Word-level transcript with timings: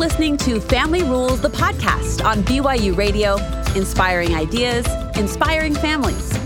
listening 0.00 0.34
to 0.38 0.58
Family 0.62 1.02
Rules, 1.02 1.42
the 1.42 1.50
podcast 1.50 2.24
on 2.24 2.42
BYU 2.44 2.96
Radio, 2.96 3.36
inspiring 3.76 4.34
ideas, 4.34 4.86
inspiring 5.18 5.74
families. 5.74 6.39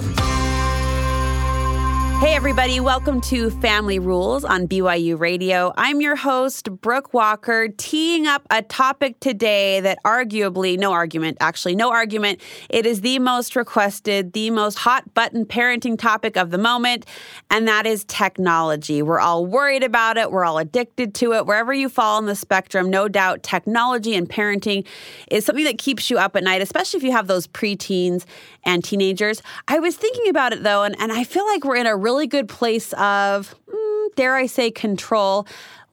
Hey, 2.25 2.37
everybody, 2.37 2.81
welcome 2.81 3.21
to 3.21 3.51
Family 3.51 3.99
Rules 3.99 4.47
on 4.47 4.67
BYU 4.67 5.21
Radio. 5.21 5.75
I'm 5.77 6.01
your 6.01 6.17
host, 6.17 6.71
Brooke 6.81 7.13
Walker, 7.13 7.69
teeing 7.69 8.27
up 8.27 8.47
a 8.51 8.63
topic 8.63 9.21
today 9.21 9.81
that 9.81 9.99
arguably, 10.07 10.79
no 10.79 10.93
argument, 10.93 11.37
actually, 11.41 11.77
no 11.77 11.91
argument, 11.91 12.41
it 12.71 12.87
is 12.87 13.03
the 13.03 13.19
most 13.19 13.57
requested, 13.57 14.33
the 14.33 14.49
most 14.49 14.79
hot 14.79 15.13
button 15.13 15.45
parenting 15.45 15.99
topic 15.99 16.39
of 16.39 16.51
the 16.51 16.57
moment, 16.57 17.05
and 17.51 17.69
that 17.69 17.85
is 17.85 18.05
technology. 18.07 19.03
We're 19.03 19.21
all 19.21 19.45
worried 19.45 19.83
about 19.83 20.17
it, 20.17 20.33
we're 20.33 20.47
all 20.47 20.57
addicted 20.57 21.15
to 21.17 21.35
it. 21.35 21.45
Wherever 21.45 21.75
you 21.75 21.91
fall 21.91 22.17
on 22.17 22.25
the 22.25 22.35
spectrum, 22.35 22.89
no 22.89 23.07
doubt 23.07 23.43
technology 23.43 24.15
and 24.15 24.27
parenting 24.27 24.87
is 25.31 25.45
something 25.45 25.67
that 25.67 25.77
keeps 25.77 26.09
you 26.09 26.17
up 26.17 26.37
at 26.37 26.43
night, 26.43 26.63
especially 26.63 26.97
if 26.97 27.05
you 27.05 27.13
have 27.13 27.27
those 27.27 27.47
preteens 27.47 28.25
and 28.65 28.83
teenagers. 28.83 29.43
I 29.69 29.79
was 29.79 29.95
thinking 29.95 30.31
about 30.31 30.55
it 30.55 30.63
though, 30.63 30.85
and, 30.85 30.97
and 30.99 31.13
I 31.13 31.25
feel 31.25 31.45
like 31.45 31.65
we're 31.67 31.77
in 31.77 31.87
a 31.87 31.95
really 31.95 32.14
good 32.27 32.49
place 32.49 32.93
of, 32.95 33.55
mm, 33.69 34.15
dare 34.15 34.35
I 34.35 34.47
say, 34.47 34.71
control. 34.71 35.47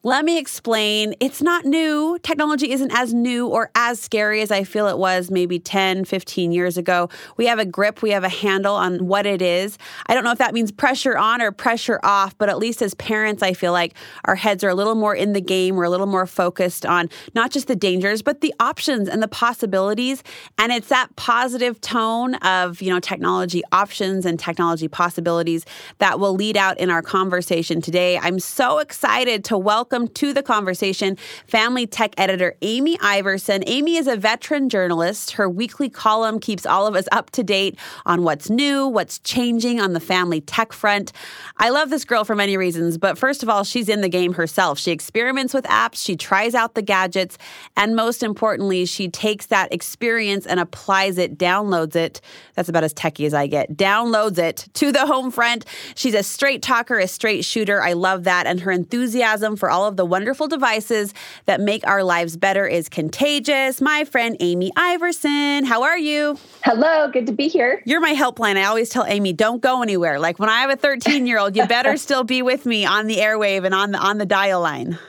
Let 0.04 0.26
me 0.26 0.40
explain. 0.40 1.14
It's 1.20 1.44
not 1.44 1.64
new. 1.64 2.18
Technology 2.24 2.72
isn't 2.72 2.90
as 2.92 3.14
new 3.14 3.48
or 3.48 3.70
as 3.76 4.00
scary 4.00 4.42
as 4.42 4.50
I 4.50 4.64
feel 4.64 4.88
it 4.88 4.98
was 4.98 5.30
maybe 5.30 5.60
10, 5.60 6.06
15 6.06 6.52
years 6.52 6.76
ago. 6.76 7.08
We 7.38 7.46
have 7.46 7.60
a 7.60 7.66
grip, 7.66 8.02
we 8.02 8.10
have 8.10 8.24
a 8.24 8.30
handle 8.30 8.74
on 8.74 9.06
what 9.06 9.28
it 9.28 9.44
is. 9.44 9.78
I 10.08 10.16
don't 10.16 10.24
know 10.24 10.32
if 10.32 10.40
that 10.40 10.56
means 10.56 10.72
pressure 10.72 11.16
on 11.16 11.40
or 11.40 11.52
pressure 11.52 12.00
off, 12.02 12.36
but 12.40 12.50
at 12.50 12.58
least 12.58 12.82
as 12.82 12.96
parents, 12.96 13.44
I 13.44 13.54
feel 13.54 13.74
like 13.74 13.94
our 14.26 14.34
heads 14.34 14.64
are 14.64 14.70
a 14.70 14.74
little 14.74 14.96
more 14.96 15.14
in 15.14 15.34
the 15.34 15.42
game. 15.42 15.76
We're 15.76 15.84
a 15.84 15.92
little 15.92 16.08
more 16.08 16.26
focused 16.26 16.84
on 16.84 17.08
not 17.36 17.52
just 17.52 17.68
the 17.68 17.76
dangers, 17.76 18.24
but 18.24 18.42
the 18.42 18.56
options 18.60 19.08
and 19.08 19.22
the 19.22 19.28
possibilities. 19.28 20.24
And 20.58 20.72
it's 20.72 20.88
that 20.88 21.16
positive 21.16 21.80
tone 21.80 22.34
of, 22.38 22.82
you 22.82 22.90
know, 22.90 23.00
technology 23.00 23.62
options 23.72 24.26
and 24.26 24.40
technology 24.40 24.88
possibilities 24.88 25.64
that 26.00 26.20
will 26.20 26.34
lead 26.34 26.58
out 26.58 26.80
in 26.80 26.90
our 26.90 27.04
conversation 27.04 27.82
today. 27.82 28.18
I'm 28.18 28.40
so 28.40 28.80
excited 28.80 29.44
to 29.44 29.60
welcome 29.60 29.91
welcome 29.92 30.08
to 30.08 30.32
the 30.32 30.42
conversation 30.42 31.18
family 31.48 31.86
tech 31.86 32.14
editor 32.18 32.56
Amy 32.62 32.98
Iverson. 33.02 33.62
Amy 33.68 33.98
is 33.98 34.08
a 34.08 34.16
veteran 34.16 34.70
journalist. 34.70 35.32
Her 35.32 35.50
weekly 35.50 35.90
column 35.90 36.40
keeps 36.40 36.66
all 36.66 36.88
of 36.88 36.96
us 36.96 37.10
up 37.12 37.30
to 37.32 37.44
date 37.44 37.78
on 38.06 38.24
what's 38.24 38.50
new, 38.50 38.88
what's 38.88 39.20
changing 39.20 39.82
on 39.82 39.92
the 39.92 40.00
family 40.00 40.40
tech 40.40 40.72
front. 40.72 41.12
I 41.58 41.70
love 41.72 41.90
this 41.90 42.06
girl 42.06 42.24
for 42.24 42.36
many 42.36 42.56
reasons, 42.56 42.98
but 42.98 43.18
first 43.18 43.44
of 43.44 43.50
all, 43.50 43.66
she's 43.66 43.90
in 43.90 44.00
the 44.00 44.08
game 44.08 44.34
herself. 44.34 44.80
She 44.80 44.92
experiments 44.92 45.54
with 45.54 45.66
apps, 45.66 45.96
she 45.96 46.16
tries 46.16 46.56
out 46.56 46.74
the 46.74 46.82
gadgets, 46.82 47.38
and 47.76 47.94
most 47.94 48.24
importantly, 48.24 48.86
she 48.86 49.10
takes 49.10 49.48
that 49.48 49.74
experience 49.74 50.46
and 50.46 50.62
applies 50.62 51.18
it, 51.18 51.38
downloads 51.38 51.98
it. 51.98 52.22
That's 52.56 52.70
about 52.70 52.86
as 52.86 52.94
techy 52.94 53.26
as 53.26 53.34
I 53.34 53.48
get. 53.48 53.76
Downloads 53.76 54.38
it 54.38 54.70
to 54.76 54.94
the 54.94 55.06
home 55.06 55.32
front. 55.32 55.66
She's 55.96 56.14
a 56.14 56.24
straight 56.24 56.62
talker, 56.62 56.98
a 56.98 57.10
straight 57.10 57.44
shooter. 57.44 57.82
I 57.82 57.92
love 57.92 58.24
that. 58.24 58.48
And 58.48 58.62
her 58.62 58.72
enthusiasm 58.72 59.58
for 59.58 59.70
all 59.70 59.81
all 59.82 59.88
of 59.88 59.98
the 59.98 60.06
wonderful 60.06 60.48
devices 60.48 61.12
that 61.48 61.60
make 61.60 61.86
our 61.88 62.04
lives 62.04 62.38
better 62.38 62.68
is 62.68 62.88
contagious. 62.88 63.82
My 63.82 64.04
friend 64.04 64.38
Amy 64.40 64.72
Iverson, 64.76 65.66
how 65.66 65.82
are 65.82 65.98
you? 65.98 66.38
Hello, 66.64 67.10
good 67.12 67.26
to 67.26 67.34
be 67.34 67.48
here. 67.48 67.82
You're 67.84 68.00
my 68.00 68.14
helpline. 68.14 68.58
I 68.58 68.66
always 68.66 68.90
tell 68.90 69.06
Amy, 69.06 69.34
don't 69.34 69.60
go 69.60 69.82
anywhere. 69.82 70.20
Like 70.20 70.38
when 70.38 70.50
I 70.50 70.62
have 70.62 70.70
a 70.70 70.76
13 70.76 71.26
year 71.26 71.40
old, 71.40 71.56
you 71.56 71.66
better 71.66 71.98
still 72.08 72.24
be 72.24 72.44
with 72.44 72.68
me 72.68 72.86
on 72.86 73.08
the 73.08 73.18
airwave 73.18 73.66
and 73.66 73.74
on 73.74 73.92
the 73.92 73.98
on 73.98 74.20
the 74.20 74.26
dial 74.26 74.62
line. 74.62 75.00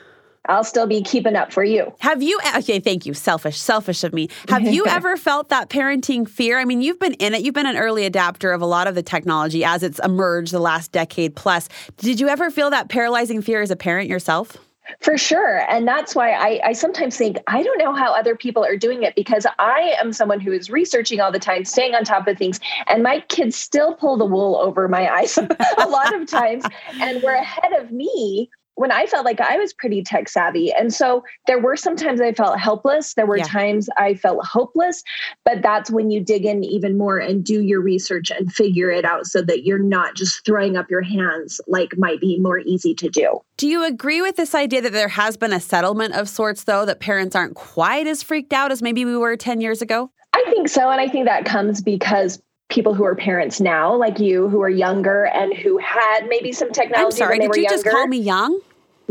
I'll 0.48 0.64
still 0.64 0.86
be 0.86 1.02
keeping 1.02 1.36
up 1.36 1.52
for 1.52 1.62
you. 1.62 1.92
Have 2.00 2.22
you, 2.22 2.38
okay, 2.56 2.80
thank 2.80 3.06
you. 3.06 3.14
Selfish, 3.14 3.60
selfish 3.60 4.02
of 4.02 4.12
me. 4.12 4.28
Have 4.48 4.62
you 4.62 4.86
ever 4.88 5.16
felt 5.16 5.50
that 5.50 5.70
parenting 5.70 6.28
fear? 6.28 6.58
I 6.58 6.64
mean, 6.64 6.82
you've 6.82 6.98
been 6.98 7.14
in 7.14 7.34
it, 7.34 7.42
you've 7.42 7.54
been 7.54 7.67
an 7.67 7.77
early 7.77 8.05
adapter 8.05 8.52
of 8.52 8.61
a 8.61 8.67
lot 8.67 8.86
of 8.86 8.94
the 8.94 9.02
technology 9.02 9.64
as 9.64 9.83
it's 9.83 10.00
emerged 10.00 10.52
the 10.52 10.58
last 10.58 10.90
decade 10.90 11.36
plus. 11.36 11.68
Did 11.98 12.18
you 12.18 12.28
ever 12.28 12.50
feel 12.50 12.70
that 12.70 12.89
paralyzing 12.89 13.40
fear 13.40 13.62
as 13.62 13.70
a 13.70 13.77
parent 13.77 14.08
yourself? 14.08 14.56
For 15.00 15.17
sure. 15.17 15.64
And 15.70 15.86
that's 15.86 16.14
why 16.14 16.33
I, 16.33 16.61
I, 16.64 16.72
sometimes 16.72 17.17
think, 17.17 17.38
I 17.46 17.62
don't 17.62 17.78
know 17.78 17.94
how 17.94 18.12
other 18.12 18.34
people 18.36 18.64
are 18.64 18.77
doing 18.77 19.05
it 19.05 19.14
because 19.14 19.46
I 19.61 19.94
am 20.00 20.12
someone 20.12 20.40
who 20.40 20.50
is 20.52 20.70
researching 20.70 21.20
all 21.20 21.30
the 21.30 21.38
time, 21.38 21.64
staying 21.64 21.94
on 21.94 22.02
top 22.02 22.27
of 22.27 22.36
things. 22.36 22.58
And 22.88 23.02
my 23.02 23.20
kids 23.28 23.56
still 23.56 23.94
pull 23.94 24.17
the 24.17 24.24
wool 24.24 24.56
over 24.56 24.88
my 24.88 25.08
eyes 25.08 25.38
a 25.78 25.88
lot 25.88 26.12
of 26.14 26.28
times 26.28 26.64
and 27.00 27.22
we're 27.22 27.34
ahead 27.34 27.72
of 27.74 27.92
me 27.92 28.50
when 28.82 28.90
I 28.90 29.06
felt 29.06 29.24
like 29.24 29.40
I 29.40 29.58
was 29.58 29.72
pretty 29.72 30.02
tech 30.02 30.28
savvy. 30.28 30.72
And 30.72 30.92
so 30.92 31.22
there 31.46 31.60
were 31.60 31.76
sometimes 31.76 32.20
I 32.20 32.32
felt 32.32 32.58
helpless. 32.58 33.14
There 33.14 33.26
were 33.26 33.36
yeah. 33.36 33.44
times 33.44 33.88
I 33.96 34.14
felt 34.14 34.44
hopeless, 34.44 35.04
but 35.44 35.62
that's 35.62 35.88
when 35.88 36.10
you 36.10 36.18
dig 36.20 36.44
in 36.44 36.64
even 36.64 36.98
more 36.98 37.18
and 37.18 37.44
do 37.44 37.62
your 37.62 37.80
research 37.80 38.32
and 38.32 38.52
figure 38.52 38.90
it 38.90 39.04
out 39.04 39.26
so 39.26 39.40
that 39.42 39.64
you're 39.64 39.78
not 39.78 40.16
just 40.16 40.44
throwing 40.44 40.76
up 40.76 40.90
your 40.90 41.00
hands 41.00 41.60
like 41.68 41.96
might 41.96 42.20
be 42.20 42.40
more 42.40 42.58
easy 42.58 42.92
to 42.94 43.08
do. 43.08 43.38
Do 43.56 43.68
you 43.68 43.84
agree 43.84 44.20
with 44.20 44.34
this 44.34 44.52
idea 44.52 44.82
that 44.82 44.92
there 44.92 45.06
has 45.06 45.36
been 45.36 45.52
a 45.52 45.60
settlement 45.60 46.14
of 46.14 46.28
sorts, 46.28 46.64
though, 46.64 46.84
that 46.84 46.98
parents 46.98 47.36
aren't 47.36 47.54
quite 47.54 48.08
as 48.08 48.20
freaked 48.24 48.52
out 48.52 48.72
as 48.72 48.82
maybe 48.82 49.04
we 49.04 49.16
were 49.16 49.36
10 49.36 49.60
years 49.60 49.80
ago? 49.80 50.10
I 50.32 50.42
think 50.50 50.68
so. 50.68 50.90
And 50.90 51.00
I 51.00 51.06
think 51.06 51.26
that 51.26 51.44
comes 51.44 51.80
because 51.80 52.42
people 52.68 52.94
who 52.94 53.04
are 53.04 53.14
parents 53.14 53.60
now, 53.60 53.94
like 53.94 54.18
you, 54.18 54.48
who 54.48 54.60
are 54.60 54.68
younger 54.68 55.26
and 55.26 55.56
who 55.56 55.78
had 55.78 56.26
maybe 56.28 56.50
some 56.50 56.72
technology. 56.72 57.22
I'm 57.22 57.28
sorry, 57.28 57.38
did 57.38 57.54
you 57.54 57.62
younger. 57.62 57.76
just 57.76 57.86
call 57.86 58.08
me 58.08 58.18
young? 58.18 58.60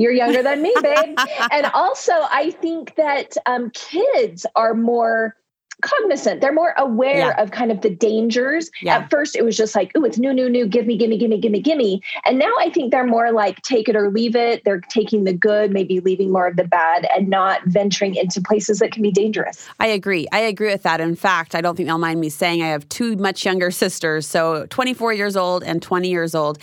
You're 0.01 0.13
younger 0.13 0.41
than 0.41 0.63
me, 0.63 0.73
babe. 0.81 1.16
and 1.51 1.67
also, 1.73 2.13
I 2.13 2.51
think 2.59 2.95
that 2.95 3.38
um, 3.45 3.69
kids 3.69 4.47
are 4.56 4.73
more 4.73 5.35
cognizant. 5.81 6.42
They're 6.42 6.53
more 6.53 6.74
aware 6.78 7.30
yeah. 7.30 7.42
of 7.42 7.52
kind 7.52 7.72
of 7.72 7.81
the 7.81 7.90
dangers. 7.90 8.69
Yeah. 8.81 8.97
At 8.97 9.09
first, 9.09 9.36
it 9.36 9.44
was 9.44 9.58
just 9.58 9.75
like, 9.75 9.92
oh, 9.96 10.03
it's 10.03 10.18
new, 10.18 10.34
new, 10.34 10.50
new, 10.50 10.68
give 10.68 10.86
me, 10.86 10.97
give 10.97 11.09
me, 11.09 11.18
give 11.18 11.30
me, 11.30 11.40
give 11.40 11.52
me, 11.52 11.62
give 11.62 11.78
me. 11.78 12.02
And 12.25 12.40
now 12.40 12.52
I 12.59 12.69
think 12.69 12.92
they're 12.92 13.06
more 13.06 13.31
like 13.31 13.62
take 13.62 13.90
it 13.90 13.96
or 13.96 14.09
leave 14.09 14.36
it. 14.36 14.64
They're 14.64 14.81
taking 14.81 15.24
the 15.24 15.34
good, 15.34 15.72
maybe 15.72 16.00
leaving 16.00 16.31
more 16.31 16.47
of 16.47 16.56
the 16.56 16.64
bad, 16.64 17.08
and 17.16 17.30
not 17.30 17.62
venturing 17.66 18.16
into 18.16 18.42
places 18.42 18.80
that 18.80 18.92
can 18.92 19.02
be 19.02 19.12
dangerous. 19.12 19.68
I 19.80 19.88
agree. 19.88 20.28
I 20.31 20.40
agree 20.40 20.72
with 20.72 20.84
that. 20.84 21.02
In 21.02 21.16
fact, 21.16 21.56
I 21.56 21.62
don't 21.62 21.75
think 21.75 21.88
they'll 21.88 21.98
mind 21.98 22.19
me 22.19 22.30
saying 22.30 22.62
I 22.62 22.68
have 22.68 22.88
two 22.90 23.16
much 23.16 23.46
younger 23.46 23.72
sisters, 23.72 24.28
so 24.28 24.66
24 24.69 25.13
years 25.13 25.36
old 25.36 25.63
and 25.63 25.81
20 25.81 26.09
years 26.09 26.36
old. 26.36 26.58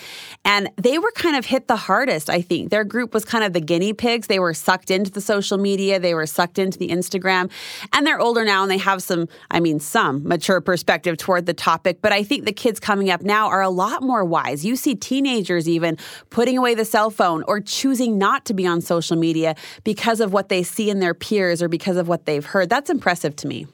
And 0.45 0.71
they 0.77 0.99
were 0.99 1.12
kind 1.12 1.37
of 1.37 1.47
hit 1.47 1.69
the 1.69 1.77
hardest, 1.77 2.31
I 2.31 2.41
think. 2.41 2.71
Their 2.71 2.85
group 2.85 3.15
was 3.15 3.25
kind 3.25 3.45
of 3.45 3.53
the 3.53 3.61
guinea 3.61 3.93
pigs. 3.93 4.27
They 4.27 4.39
were 4.39 4.55
sucked 4.55 4.91
into 4.91 5.11
the 5.11 5.21
social 5.21 5.59
media, 5.59 5.99
they 5.99 6.15
were 6.15 6.27
sucked 6.27 6.59
into 6.59 6.79
the 6.79 6.89
Instagram. 6.89 7.50
And 7.93 8.06
they're 8.06 8.21
older 8.21 8.45
now 8.45 8.62
and 8.62 8.71
they 8.71 8.79
have 8.79 9.03
some, 9.08 9.26
I 9.50 9.58
mean, 9.58 9.80
some 9.80 10.22
mature 10.22 10.60
perspective 10.60 11.16
toward 11.16 11.46
the 11.46 11.54
topic. 11.54 12.00
But 12.00 12.12
I 12.12 12.22
think 12.22 12.44
the 12.44 12.52
kids 12.52 12.78
coming 12.78 13.10
up 13.10 13.22
now 13.22 13.48
are 13.48 13.62
a 13.62 13.70
lot 13.70 14.02
more 14.02 14.24
wise. 14.24 14.64
You 14.64 14.76
see 14.76 14.94
teenagers 14.94 15.69
even 15.69 15.98
putting 16.30 16.56
away 16.56 16.74
the 16.74 16.84
cell 16.84 17.10
phone 17.10 17.42
or 17.48 17.60
choosing 17.60 18.19
not 18.19 18.44
to 18.44 18.54
be 18.54 18.66
on 18.66 18.80
social 18.80 19.16
media 19.16 19.56
because 19.82 20.20
of 20.20 20.32
what 20.32 20.48
they 20.48 20.62
see 20.62 20.91
in 20.91 21.00
their 21.00 21.14
peers 21.14 21.60
or 21.60 21.69
because 21.69 21.96
of 21.96 22.06
what 22.06 22.26
they've 22.26 22.44
heard. 22.44 22.69
That's 22.69 22.91
impressive 22.91 23.34
to 23.36 23.48
me. 23.48 23.66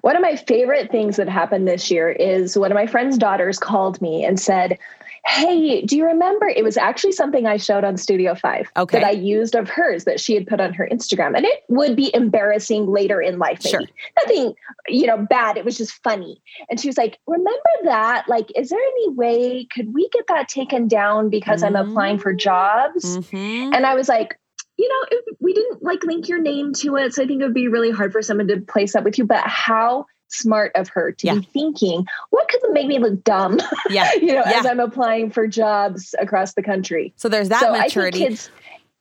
One 0.00 0.16
of 0.16 0.22
my 0.22 0.34
favorite 0.34 0.90
things 0.90 1.16
that 1.16 1.28
happened 1.28 1.68
this 1.68 1.90
year 1.90 2.10
is 2.10 2.58
one 2.58 2.72
of 2.72 2.74
my 2.74 2.86
friend's 2.86 3.16
daughters 3.16 3.60
called 3.60 4.02
me 4.02 4.24
and 4.24 4.40
said, 4.40 4.76
Hey, 5.26 5.80
do 5.82 5.96
you 5.96 6.04
remember? 6.04 6.46
It 6.46 6.62
was 6.62 6.76
actually 6.76 7.12
something 7.12 7.46
I 7.46 7.56
showed 7.56 7.82
on 7.82 7.96
Studio 7.96 8.34
5 8.34 8.70
okay. 8.76 8.98
that 8.98 9.06
I 9.06 9.12
used 9.12 9.54
of 9.54 9.70
hers 9.70 10.04
that 10.04 10.20
she 10.20 10.34
had 10.34 10.46
put 10.46 10.60
on 10.60 10.74
her 10.74 10.86
Instagram. 10.90 11.34
And 11.34 11.46
it 11.46 11.62
would 11.68 11.96
be 11.96 12.14
embarrassing 12.14 12.86
later 12.86 13.22
in 13.22 13.38
life, 13.38 13.60
maybe. 13.64 13.70
Sure. 13.70 13.82
Nothing, 14.20 14.54
you 14.88 15.06
know, 15.06 15.16
bad. 15.16 15.56
It 15.56 15.64
was 15.64 15.78
just 15.78 15.92
funny. 16.02 16.42
And 16.68 16.78
she 16.78 16.88
was 16.88 16.98
like, 16.98 17.18
Remember 17.26 17.70
that? 17.84 18.28
Like, 18.28 18.52
is 18.54 18.68
there 18.68 18.78
any 18.78 19.10
way, 19.10 19.66
could 19.72 19.94
we 19.94 20.08
get 20.10 20.26
that 20.28 20.48
taken 20.48 20.88
down 20.88 21.30
because 21.30 21.62
mm-hmm. 21.62 21.74
I'm 21.74 21.88
applying 21.88 22.18
for 22.18 22.34
jobs? 22.34 23.16
Mm-hmm. 23.18 23.72
And 23.72 23.86
I 23.86 23.94
was 23.94 24.08
like, 24.08 24.38
you 24.76 24.88
know, 24.88 25.18
it, 25.18 25.36
we 25.40 25.52
didn't 25.52 25.82
like 25.82 26.02
link 26.04 26.28
your 26.28 26.40
name 26.40 26.72
to 26.74 26.96
it. 26.96 27.14
So 27.14 27.22
I 27.22 27.26
think 27.26 27.40
it 27.40 27.44
would 27.44 27.54
be 27.54 27.68
really 27.68 27.92
hard 27.92 28.12
for 28.12 28.22
someone 28.22 28.48
to 28.48 28.60
place 28.60 28.92
that 28.92 29.04
with 29.04 29.18
you. 29.18 29.24
But 29.24 29.46
how 29.46 30.06
smart 30.34 30.72
of 30.74 30.88
her 30.88 31.12
to 31.12 31.26
yeah. 31.26 31.34
be 31.34 31.42
thinking, 31.42 32.06
what 32.30 32.48
could 32.48 32.60
make 32.72 32.86
me 32.86 32.98
look 32.98 33.22
dumb? 33.24 33.58
Yeah. 33.90 34.10
you 34.20 34.28
know, 34.28 34.42
yeah. 34.46 34.60
as 34.60 34.66
I'm 34.66 34.80
applying 34.80 35.30
for 35.30 35.46
jobs 35.46 36.14
across 36.18 36.54
the 36.54 36.62
country. 36.62 37.12
So 37.16 37.28
there's 37.28 37.48
that 37.48 37.60
so 37.60 37.72
maturity. 37.72 38.18
kids, 38.18 38.50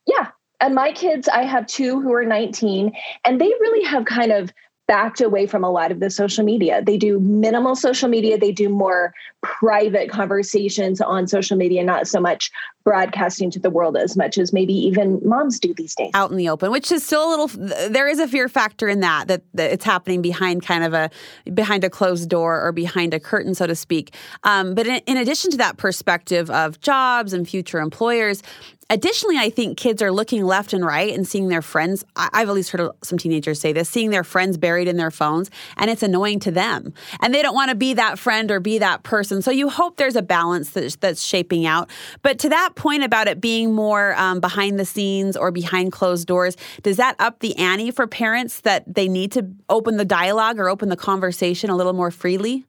yeah. 0.05 0.29
And 0.61 0.75
my 0.75 0.93
kids, 0.93 1.27
I 1.27 1.43
have 1.43 1.67
two 1.67 1.99
who 1.99 2.13
are 2.13 2.23
19, 2.23 2.93
and 3.25 3.41
they 3.41 3.47
really 3.47 3.83
have 3.83 4.05
kind 4.05 4.31
of 4.31 4.53
backed 4.87 5.21
away 5.21 5.47
from 5.47 5.63
a 5.63 5.71
lot 5.71 5.91
of 5.91 5.99
the 5.99 6.09
social 6.09 6.43
media. 6.43 6.81
They 6.83 6.97
do 6.97 7.19
minimal 7.19 7.75
social 7.75 8.09
media. 8.09 8.37
They 8.37 8.51
do 8.51 8.67
more 8.67 9.13
private 9.41 10.09
conversations 10.09 10.99
on 10.99 11.27
social 11.27 11.57
media, 11.57 11.83
not 11.83 12.07
so 12.07 12.19
much 12.19 12.51
broadcasting 12.83 13.49
to 13.51 13.59
the 13.59 13.69
world 13.69 13.95
as 13.95 14.17
much 14.17 14.37
as 14.37 14.51
maybe 14.51 14.73
even 14.73 15.21
moms 15.23 15.59
do 15.59 15.73
these 15.73 15.95
days. 15.95 16.11
Out 16.13 16.31
in 16.31 16.37
the 16.37 16.49
open, 16.49 16.69
which 16.71 16.91
is 16.91 17.05
still 17.05 17.25
a 17.25 17.29
little, 17.29 17.47
there 17.89 18.09
is 18.09 18.19
a 18.19 18.27
fear 18.27 18.49
factor 18.49 18.89
in 18.89 18.99
that, 18.99 19.29
that, 19.29 19.41
that 19.53 19.71
it's 19.71 19.85
happening 19.85 20.21
behind 20.21 20.65
kind 20.65 20.83
of 20.83 20.93
a, 20.93 21.09
behind 21.53 21.85
a 21.85 21.89
closed 21.89 22.29
door 22.29 22.61
or 22.61 22.73
behind 22.73 23.13
a 23.13 23.19
curtain, 23.21 23.55
so 23.55 23.65
to 23.65 23.75
speak. 23.75 24.13
Um, 24.43 24.75
but 24.75 24.85
in, 24.85 25.01
in 25.05 25.15
addition 25.15 25.51
to 25.51 25.57
that 25.57 25.77
perspective 25.77 26.49
of 26.49 26.81
jobs 26.81 27.31
and 27.31 27.47
future 27.47 27.79
employers, 27.79 28.43
Additionally, 28.89 29.37
I 29.37 29.49
think 29.49 29.77
kids 29.77 30.01
are 30.01 30.11
looking 30.11 30.43
left 30.43 30.73
and 30.73 30.85
right 30.85 31.13
and 31.13 31.27
seeing 31.27 31.47
their 31.47 31.61
friends. 31.61 32.03
I've 32.15 32.49
at 32.49 32.53
least 32.53 32.71
heard 32.71 32.91
some 33.01 33.17
teenagers 33.17 33.59
say 33.59 33.73
this, 33.73 33.89
seeing 33.89 34.09
their 34.09 34.23
friends 34.23 34.57
buried 34.57 34.87
in 34.87 34.97
their 34.97 35.11
phones, 35.11 35.49
and 35.77 35.89
it's 35.89 36.03
annoying 36.03 36.39
to 36.41 36.51
them. 36.51 36.93
And 37.21 37.33
they 37.33 37.41
don't 37.41 37.55
want 37.55 37.69
to 37.69 37.75
be 37.75 37.93
that 37.95 38.19
friend 38.19 38.51
or 38.51 38.59
be 38.59 38.77
that 38.79 39.03
person. 39.03 39.41
So 39.41 39.51
you 39.51 39.69
hope 39.69 39.97
there's 39.97 40.15
a 40.15 40.21
balance 40.21 40.71
that's, 40.71 40.95
that's 40.97 41.23
shaping 41.23 41.65
out. 41.65 41.89
But 42.21 42.39
to 42.39 42.49
that 42.49 42.75
point 42.75 43.03
about 43.03 43.27
it 43.27 43.41
being 43.41 43.73
more 43.73 44.15
um, 44.15 44.39
behind 44.39 44.79
the 44.79 44.85
scenes 44.85 45.37
or 45.37 45.51
behind 45.51 45.91
closed 45.91 46.27
doors, 46.27 46.57
does 46.81 46.97
that 46.97 47.15
up 47.19 47.39
the 47.39 47.55
ante 47.57 47.91
for 47.91 48.07
parents 48.07 48.61
that 48.61 48.93
they 48.93 49.07
need 49.07 49.31
to 49.33 49.47
open 49.69 49.97
the 49.97 50.05
dialogue 50.05 50.59
or 50.59 50.69
open 50.69 50.89
the 50.89 50.97
conversation 50.97 51.69
a 51.69 51.75
little 51.75 51.93
more 51.93 52.11
freely? 52.11 52.65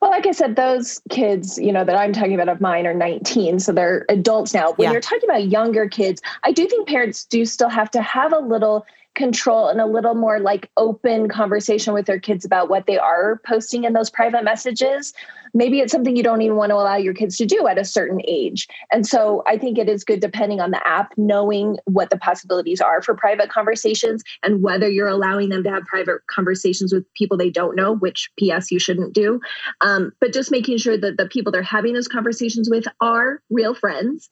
Well, 0.00 0.10
like 0.10 0.26
I 0.26 0.32
said, 0.32 0.56
those 0.56 1.02
kids, 1.10 1.58
you 1.58 1.70
know, 1.70 1.84
that 1.84 1.96
I'm 1.96 2.12
talking 2.12 2.34
about 2.34 2.48
of 2.48 2.60
mine 2.60 2.86
are 2.86 2.94
19, 2.94 3.60
so 3.60 3.72
they're 3.72 4.06
adults 4.08 4.54
now. 4.54 4.72
When 4.72 4.86
yeah. 4.86 4.92
you're 4.92 5.00
talking 5.02 5.28
about 5.28 5.48
younger 5.48 5.88
kids, 5.88 6.22
I 6.44 6.52
do 6.52 6.66
think 6.66 6.88
parents 6.88 7.24
do 7.24 7.44
still 7.44 7.68
have 7.68 7.90
to 7.90 8.00
have 8.00 8.32
a 8.32 8.38
little 8.38 8.86
control 9.14 9.68
and 9.68 9.80
a 9.80 9.86
little 9.86 10.14
more 10.14 10.38
like 10.38 10.70
open 10.76 11.28
conversation 11.28 11.94
with 11.94 12.06
their 12.06 12.20
kids 12.20 12.44
about 12.44 12.68
what 12.68 12.86
they 12.86 12.98
are 12.98 13.40
posting 13.46 13.84
in 13.84 13.92
those 13.92 14.10
private 14.10 14.44
messages 14.44 15.14
maybe 15.56 15.80
it's 15.80 15.90
something 15.90 16.14
you 16.14 16.22
don't 16.22 16.42
even 16.42 16.56
want 16.56 16.68
to 16.68 16.76
allow 16.76 16.96
your 16.96 17.14
kids 17.14 17.38
to 17.38 17.46
do 17.46 17.66
at 17.66 17.78
a 17.78 17.84
certain 17.84 18.20
age. 18.28 18.68
And 18.92 19.06
so 19.06 19.42
I 19.46 19.56
think 19.56 19.78
it 19.78 19.88
is 19.88 20.04
good, 20.04 20.20
depending 20.20 20.60
on 20.60 20.70
the 20.70 20.86
app, 20.86 21.14
knowing 21.16 21.78
what 21.86 22.10
the 22.10 22.18
possibilities 22.18 22.80
are 22.82 23.00
for 23.00 23.14
private 23.14 23.48
conversations 23.48 24.22
and 24.42 24.62
whether 24.62 24.88
you're 24.88 25.08
allowing 25.08 25.48
them 25.48 25.64
to 25.64 25.70
have 25.70 25.84
private 25.84 26.20
conversations 26.26 26.92
with 26.92 27.04
people 27.14 27.38
they 27.38 27.48
don't 27.48 27.74
know, 27.74 27.96
which 27.96 28.30
PS 28.38 28.70
you 28.70 28.78
shouldn't 28.78 29.14
do. 29.14 29.40
Um, 29.80 30.12
but 30.20 30.34
just 30.34 30.50
making 30.50 30.76
sure 30.76 30.98
that 30.98 31.16
the 31.16 31.26
people 31.26 31.50
they're 31.50 31.62
having 31.62 31.94
those 31.94 32.08
conversations 32.08 32.68
with 32.68 32.84
are 33.00 33.40
real 33.48 33.74
friends. 33.74 34.28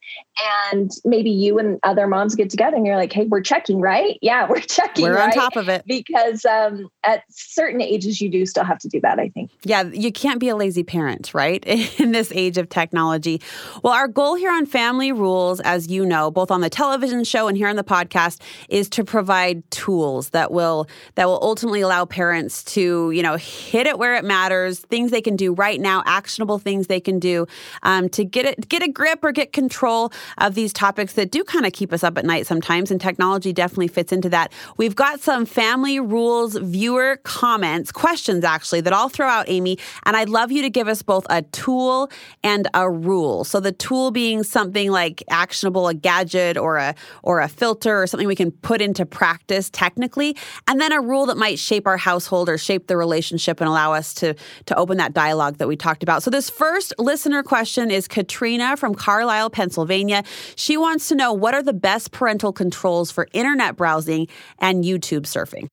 And 0.63 0.91
maybe 1.07 1.31
you 1.31 1.59
and 1.59 1.81
other 1.85 2.07
moms 2.07 2.35
get 2.35 2.51
together 2.51 2.77
and 2.77 2.87
you're 2.87 2.97
like, 2.97 3.15
hey, 3.15 3.25
we're 3.25 3.41
checking, 3.41 3.81
right? 3.81 4.19
Yeah, 4.21 4.47
we're 4.51 4.61
checking. 4.61 5.05
We're 5.05 5.15
right? 5.15 5.29
on 5.29 5.33
top 5.33 5.57
of 5.57 5.71
it. 5.71 5.85
Because 5.87 6.45
um, 6.45 6.91
at 7.03 7.23
certain 7.31 7.81
ages, 7.81 8.21
you 8.21 8.29
do 8.29 8.45
still 8.45 8.65
have 8.65 8.79
to 8.81 8.89
do 8.89 9.01
that, 9.01 9.19
I 9.19 9.31
think. 9.31 9.51
Yeah, 9.65 9.85
you 9.85 10.13
can't 10.13 10.39
be 10.39 10.51
a 10.51 10.57
lazy 10.57 10.83
parent 10.83 11.14
parent, 11.15 11.35
right? 11.35 11.65
In 12.01 12.13
this 12.13 12.33
age 12.33 12.59
of 12.59 12.69
technology. 12.69 13.41
Well, 13.83 13.93
our 13.93 14.09
goal 14.09 14.35
here 14.35 14.51
on 14.51 14.67
Family 14.67 15.13
Rules, 15.13 15.61
as 15.61 15.89
you 15.89 16.05
know, 16.05 16.31
both 16.31 16.51
on 16.51 16.61
the 16.61 16.71
television 16.71 17.25
show 17.25 17.49
and 17.49 17.57
here 17.57 17.69
on 17.69 17.77
the 17.77 17.85
podcast, 17.85 18.41
is 18.69 18.89
to 18.91 19.05
provide 19.05 19.69
tools 19.71 20.31
that 20.31 20.51
will 20.51 20.89
that 21.15 21.27
will 21.27 21.39
ultimately 21.43 21.81
allow 21.81 22.05
parents 22.05 22.63
to, 22.65 23.11
you 23.11 23.23
know, 23.23 23.37
hit 23.37 23.87
it 23.87 23.99
where 23.99 24.15
it 24.15 24.25
matters, 24.25 24.81
things 24.81 25.11
they 25.11 25.21
can 25.21 25.37
do 25.37 25.53
right 25.55 25.81
now, 25.81 26.03
actionable 26.07 26.59
things 26.59 26.87
they 26.87 27.01
can 27.01 27.19
do 27.19 27.47
um, 27.83 28.09
to 28.11 28.25
get 28.25 28.47
it 28.47 28.69
get 28.69 28.83
a 28.83 28.89
grip 28.89 29.23
or 29.23 29.33
get 29.33 29.53
control 29.53 30.13
of 30.39 30.55
these 30.55 30.73
topics 30.73 31.15
that 31.15 31.31
do 31.31 31.45
kind 31.45 31.67
of 31.67 31.73
keep 31.73 31.93
us 31.93 32.03
up 32.03 32.19
at 32.19 32.25
night 32.25 32.47
sometimes. 32.47 32.91
And 32.91 33.01
technology 33.01 33.53
definitely 33.53 33.89
fits 33.89 34.13
into 34.13 34.29
that. 34.31 34.53
We've 34.77 34.97
got 34.97 35.21
some 35.21 35.47
Family 35.47 36.01
Rules 36.01 36.57
viewer 36.57 37.21
comments, 37.23 37.93
questions 37.93 38.45
actually, 38.45 38.81
that 38.83 38.93
I'll 38.93 39.09
throw 39.09 39.27
out, 39.27 39.47
Amy, 39.49 39.79
and 40.05 40.17
I'd 40.17 40.29
love 40.29 40.51
you 40.51 40.63
to 40.63 40.71
give 40.71 40.89
us 40.89 40.94
both 41.03 41.27
a 41.31 41.43
tool 41.43 42.11
and 42.43 42.69
a 42.75 42.89
rule. 42.91 43.45
So 43.45 43.61
the 43.61 43.73
tool 43.73 44.11
being 44.11 44.43
something 44.43 44.91
like 44.91 45.23
actionable, 45.29 45.89
a 45.89 45.95
gadget 45.95 46.57
or 46.57 46.77
a 46.77 46.95
or 47.23 47.41
a 47.41 47.49
filter 47.49 48.03
or 48.03 48.07
something 48.07 48.27
we 48.27 48.37
can 48.37 48.51
put 48.51 48.81
into 48.81 49.07
practice 49.07 49.71
technically, 49.71 50.37
and 50.69 50.81
then 50.81 50.93
a 50.93 51.01
rule 51.01 51.27
that 51.27 51.37
might 51.37 51.59
shape 51.59 51.87
our 51.87 51.97
household 51.97 52.49
or 52.49 52.59
shape 52.59 52.87
the 52.87 52.97
relationship 52.97 53.61
and 53.61 53.69
allow 53.69 53.93
us 53.93 54.15
to 54.15 54.35
to 54.67 54.77
open 54.77 54.99
that 54.99 55.13
dialogue 55.13 55.59
that 55.59 55.69
we 55.69 55.77
talked 55.77 56.03
about. 56.03 56.23
So 56.23 56.31
this 56.31 56.51
first 56.51 56.95
listener 56.99 57.43
question 57.43 57.91
is 57.91 58.09
Katrina 58.09 58.77
from 58.77 58.95
Carlisle, 58.95 59.51
Pennsylvania. 59.51 60.23
She 60.57 60.77
wants 60.77 61.09
to 61.09 61.15
know 61.15 61.33
what 61.33 61.55
are 61.55 61.63
the 61.63 61.73
best 61.73 62.13
parental 62.13 62.53
controls 62.53 63.11
for 63.11 63.29
internet 63.33 63.77
browsing 63.77 64.29
and 64.59 64.85
YouTube 64.85 65.23
surfing? 65.23 65.69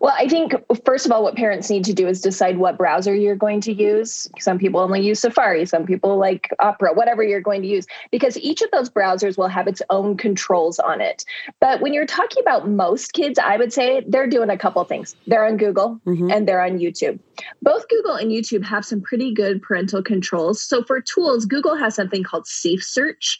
Well, 0.00 0.14
I 0.18 0.26
think 0.26 0.52
first 0.84 1.06
of 1.06 1.12
all, 1.12 1.22
what 1.22 1.36
parents 1.36 1.70
need 1.70 1.84
to 1.84 1.94
do 1.94 2.08
is 2.08 2.20
decide 2.20 2.58
what 2.58 2.76
browser 2.76 3.14
you're 3.14 3.36
going 3.36 3.60
to 3.62 3.72
use. 3.72 4.28
Some 4.38 4.58
people 4.58 4.80
only 4.80 5.00
use 5.00 5.20
Safari, 5.20 5.64
some 5.64 5.86
people 5.86 6.18
like 6.18 6.50
Opera, 6.58 6.92
whatever 6.92 7.22
you're 7.22 7.40
going 7.40 7.62
to 7.62 7.68
use, 7.68 7.86
because 8.10 8.36
each 8.38 8.62
of 8.62 8.70
those 8.72 8.90
browsers 8.90 9.38
will 9.38 9.48
have 9.48 9.68
its 9.68 9.80
own 9.90 10.16
controls 10.16 10.80
on 10.80 11.00
it. 11.00 11.24
But 11.60 11.80
when 11.80 11.92
you're 11.92 12.06
talking 12.06 12.42
about 12.42 12.68
most 12.68 13.12
kids, 13.12 13.38
I 13.38 13.56
would 13.56 13.72
say 13.72 14.04
they're 14.08 14.26
doing 14.26 14.50
a 14.50 14.58
couple 14.58 14.82
things. 14.84 15.14
They're 15.28 15.46
on 15.46 15.56
Google 15.56 16.00
mm-hmm. 16.04 16.30
and 16.30 16.48
they're 16.48 16.62
on 16.62 16.78
YouTube. 16.78 17.20
Both 17.62 17.88
Google 17.88 18.14
and 18.14 18.30
YouTube 18.30 18.64
have 18.64 18.84
some 18.84 19.00
pretty 19.00 19.32
good 19.32 19.62
parental 19.62 20.02
controls. 20.02 20.60
So 20.60 20.82
for 20.82 21.00
tools, 21.00 21.46
Google 21.46 21.76
has 21.76 21.94
something 21.94 22.24
called 22.24 22.46
Safe 22.46 22.82
Search 22.82 23.38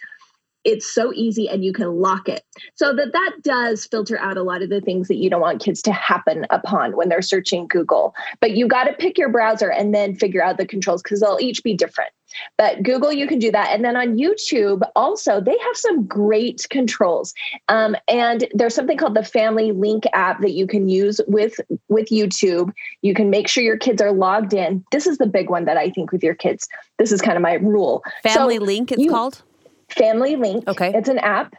it's 0.65 0.93
so 0.93 1.13
easy 1.15 1.49
and 1.49 1.65
you 1.65 1.73
can 1.73 2.01
lock 2.01 2.29
it. 2.29 2.45
So 2.75 2.95
that 2.95 3.13
that 3.13 3.33
does 3.43 3.87
filter 3.87 4.19
out 4.19 4.37
a 4.37 4.43
lot 4.43 4.63
of 4.63 4.69
the 4.69 4.81
things 4.81 5.09
that 5.09 5.17
you 5.17 5.31
don't 5.31 5.41
want 5.41 5.63
kids 5.63 5.81
to 5.83 5.93
happen 5.93 6.47
upon 6.51 6.97
when 6.97 7.09
they're 7.09 7.23
searching 7.23 7.67
google. 7.67 8.15
But 8.41 8.53
you 8.53 8.69
got 8.69 8.85
to 8.85 8.93
pick 8.93 9.17
your 9.17 9.31
browser 9.31 9.71
and 9.71 9.95
then 9.95 10.15
figure 10.17 10.43
out 10.43 10.59
the 10.59 10.67
controls 10.67 11.03
because 11.03 11.21
they'll 11.21 11.39
each 11.41 11.63
be 11.63 11.75
different. 11.75 12.11
But 12.59 12.83
google 12.83 13.13
you 13.13 13.27
can 13.27 13.39
do 13.39 13.51
that. 13.51 13.71
And 13.71 13.85
then 13.85 13.97
on 13.97 14.19
youtube 14.19 14.83
also 14.95 15.41
they 15.41 15.57
have 15.57 15.77
some 15.77 16.07
great 16.07 16.67
controls. 16.71 17.33
Um, 17.69 17.97
and 18.09 18.47
there's 18.53 18.75
something 18.75 18.99
called 18.99 19.15
the 19.15 19.25
family 19.25 19.73
link 19.73 20.05
app 20.13 20.41
that 20.43 20.53
you 20.53 20.67
can 20.67 20.89
use 20.89 21.21
with 21.27 21.59
with 21.89 22.09
youtube. 22.09 22.71
You 23.03 23.15
can 23.15 23.31
make 23.31 23.49
sure 23.49 23.65
your 23.65 23.79
kids 23.79 24.03
are 24.03 24.13
logged 24.13 24.53
in. 24.53 24.85
This 24.93 25.07
is 25.07 25.19
the 25.19 25.27
big 25.27 25.49
one 25.49 25.65
that 25.65 25.77
i 25.77 25.91
think 25.91 26.13
with 26.13 26.23
your 26.23 26.35
kids. 26.35 26.69
This 26.99 27.13
is 27.13 27.23
kind 27.23 27.37
of 27.37 27.43
my 27.43 27.55
rule. 27.55 28.03
Family 28.23 28.59
so 28.59 28.65
link 28.65 28.93
it's 28.93 29.03
you, 29.03 29.11
called 29.11 29.43
Family 29.93 30.37
Link. 30.37 30.67
Okay. 30.69 30.93
It's 30.95 31.09
an 31.09 31.19
app. 31.19 31.55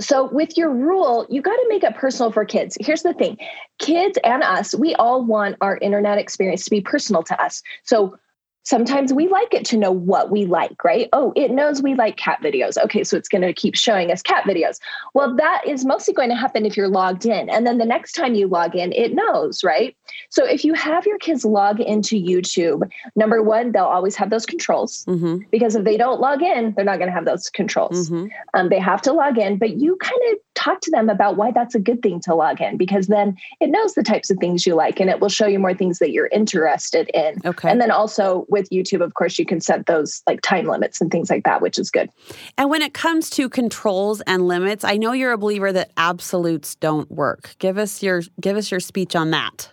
So, 0.00 0.28
with 0.30 0.56
your 0.56 0.70
rule, 0.70 1.26
you 1.30 1.40
got 1.40 1.56
to 1.56 1.66
make 1.68 1.82
it 1.82 1.96
personal 1.96 2.30
for 2.30 2.44
kids. 2.44 2.76
Here's 2.80 3.02
the 3.02 3.14
thing 3.14 3.38
kids 3.78 4.18
and 4.22 4.42
us, 4.42 4.74
we 4.74 4.94
all 4.96 5.24
want 5.24 5.56
our 5.60 5.78
internet 5.78 6.18
experience 6.18 6.64
to 6.64 6.70
be 6.70 6.80
personal 6.80 7.22
to 7.24 7.42
us. 7.42 7.62
So, 7.84 8.18
sometimes 8.68 9.14
we 9.14 9.28
like 9.28 9.54
it 9.54 9.64
to 9.64 9.78
know 9.78 9.90
what 9.90 10.30
we 10.30 10.44
like, 10.44 10.84
right? 10.84 11.08
Oh, 11.14 11.32
it 11.34 11.50
knows 11.50 11.80
we 11.80 11.94
like 11.94 12.18
cat 12.18 12.38
videos. 12.42 12.76
Okay, 12.76 13.02
so 13.02 13.16
it's 13.16 13.28
going 13.28 13.40
to 13.40 13.54
keep 13.54 13.74
showing 13.74 14.12
us 14.12 14.20
cat 14.20 14.44
videos. 14.44 14.78
Well, 15.14 15.34
that 15.36 15.62
is 15.66 15.86
mostly 15.86 16.12
going 16.12 16.28
to 16.28 16.36
happen 16.36 16.66
if 16.66 16.76
you're 16.76 16.88
logged 16.88 17.24
in. 17.24 17.48
And 17.48 17.66
then 17.66 17.78
the 17.78 17.86
next 17.86 18.12
time 18.12 18.34
you 18.34 18.46
log 18.46 18.76
in, 18.76 18.92
it 18.92 19.14
knows, 19.14 19.64
right? 19.64 19.96
So 20.28 20.44
if 20.44 20.66
you 20.66 20.74
have 20.74 21.06
your 21.06 21.16
kids 21.16 21.46
log 21.46 21.80
into 21.80 22.22
YouTube, 22.22 22.86
number 23.16 23.42
one, 23.42 23.72
they'll 23.72 23.84
always 23.84 24.16
have 24.16 24.28
those 24.28 24.44
controls 24.44 25.06
mm-hmm. 25.06 25.38
because 25.50 25.74
if 25.74 25.84
they 25.84 25.96
don't 25.96 26.20
log 26.20 26.42
in, 26.42 26.74
they're 26.76 26.84
not 26.84 26.98
going 26.98 27.08
to 27.08 27.14
have 27.14 27.24
those 27.24 27.48
controls. 27.48 28.10
Mm-hmm. 28.10 28.26
Um, 28.52 28.68
they 28.68 28.80
have 28.80 29.00
to 29.02 29.14
log 29.14 29.38
in, 29.38 29.56
but 29.56 29.78
you 29.78 29.96
kind 29.96 30.20
of 30.30 30.38
talk 30.58 30.80
to 30.80 30.90
them 30.90 31.08
about 31.08 31.36
why 31.36 31.52
that's 31.52 31.74
a 31.74 31.78
good 31.78 32.02
thing 32.02 32.20
to 32.20 32.34
log 32.34 32.60
in 32.60 32.76
because 32.76 33.06
then 33.06 33.36
it 33.60 33.70
knows 33.70 33.94
the 33.94 34.02
types 34.02 34.28
of 34.28 34.38
things 34.38 34.66
you 34.66 34.74
like 34.74 34.98
and 34.98 35.08
it 35.08 35.20
will 35.20 35.28
show 35.28 35.46
you 35.46 35.58
more 35.58 35.72
things 35.72 36.00
that 36.00 36.10
you're 36.10 36.28
interested 36.32 37.08
in. 37.14 37.36
Okay. 37.44 37.70
And 37.70 37.80
then 37.80 37.90
also 37.90 38.44
with 38.48 38.68
YouTube, 38.70 39.02
of 39.02 39.14
course, 39.14 39.38
you 39.38 39.46
can 39.46 39.60
set 39.60 39.86
those 39.86 40.22
like 40.26 40.40
time 40.42 40.66
limits 40.66 41.00
and 41.00 41.10
things 41.10 41.30
like 41.30 41.44
that, 41.44 41.62
which 41.62 41.78
is 41.78 41.90
good. 41.90 42.10
And 42.56 42.68
when 42.68 42.82
it 42.82 42.92
comes 42.92 43.30
to 43.30 43.48
controls 43.48 44.20
and 44.22 44.48
limits, 44.48 44.84
I 44.84 44.96
know 44.96 45.12
you're 45.12 45.32
a 45.32 45.38
believer 45.38 45.72
that 45.72 45.92
absolutes 45.96 46.74
don't 46.74 47.10
work. 47.10 47.54
Give 47.58 47.78
us 47.78 48.02
your 48.02 48.22
give 48.40 48.56
us 48.56 48.70
your 48.70 48.80
speech 48.80 49.14
on 49.14 49.30
that. 49.30 49.72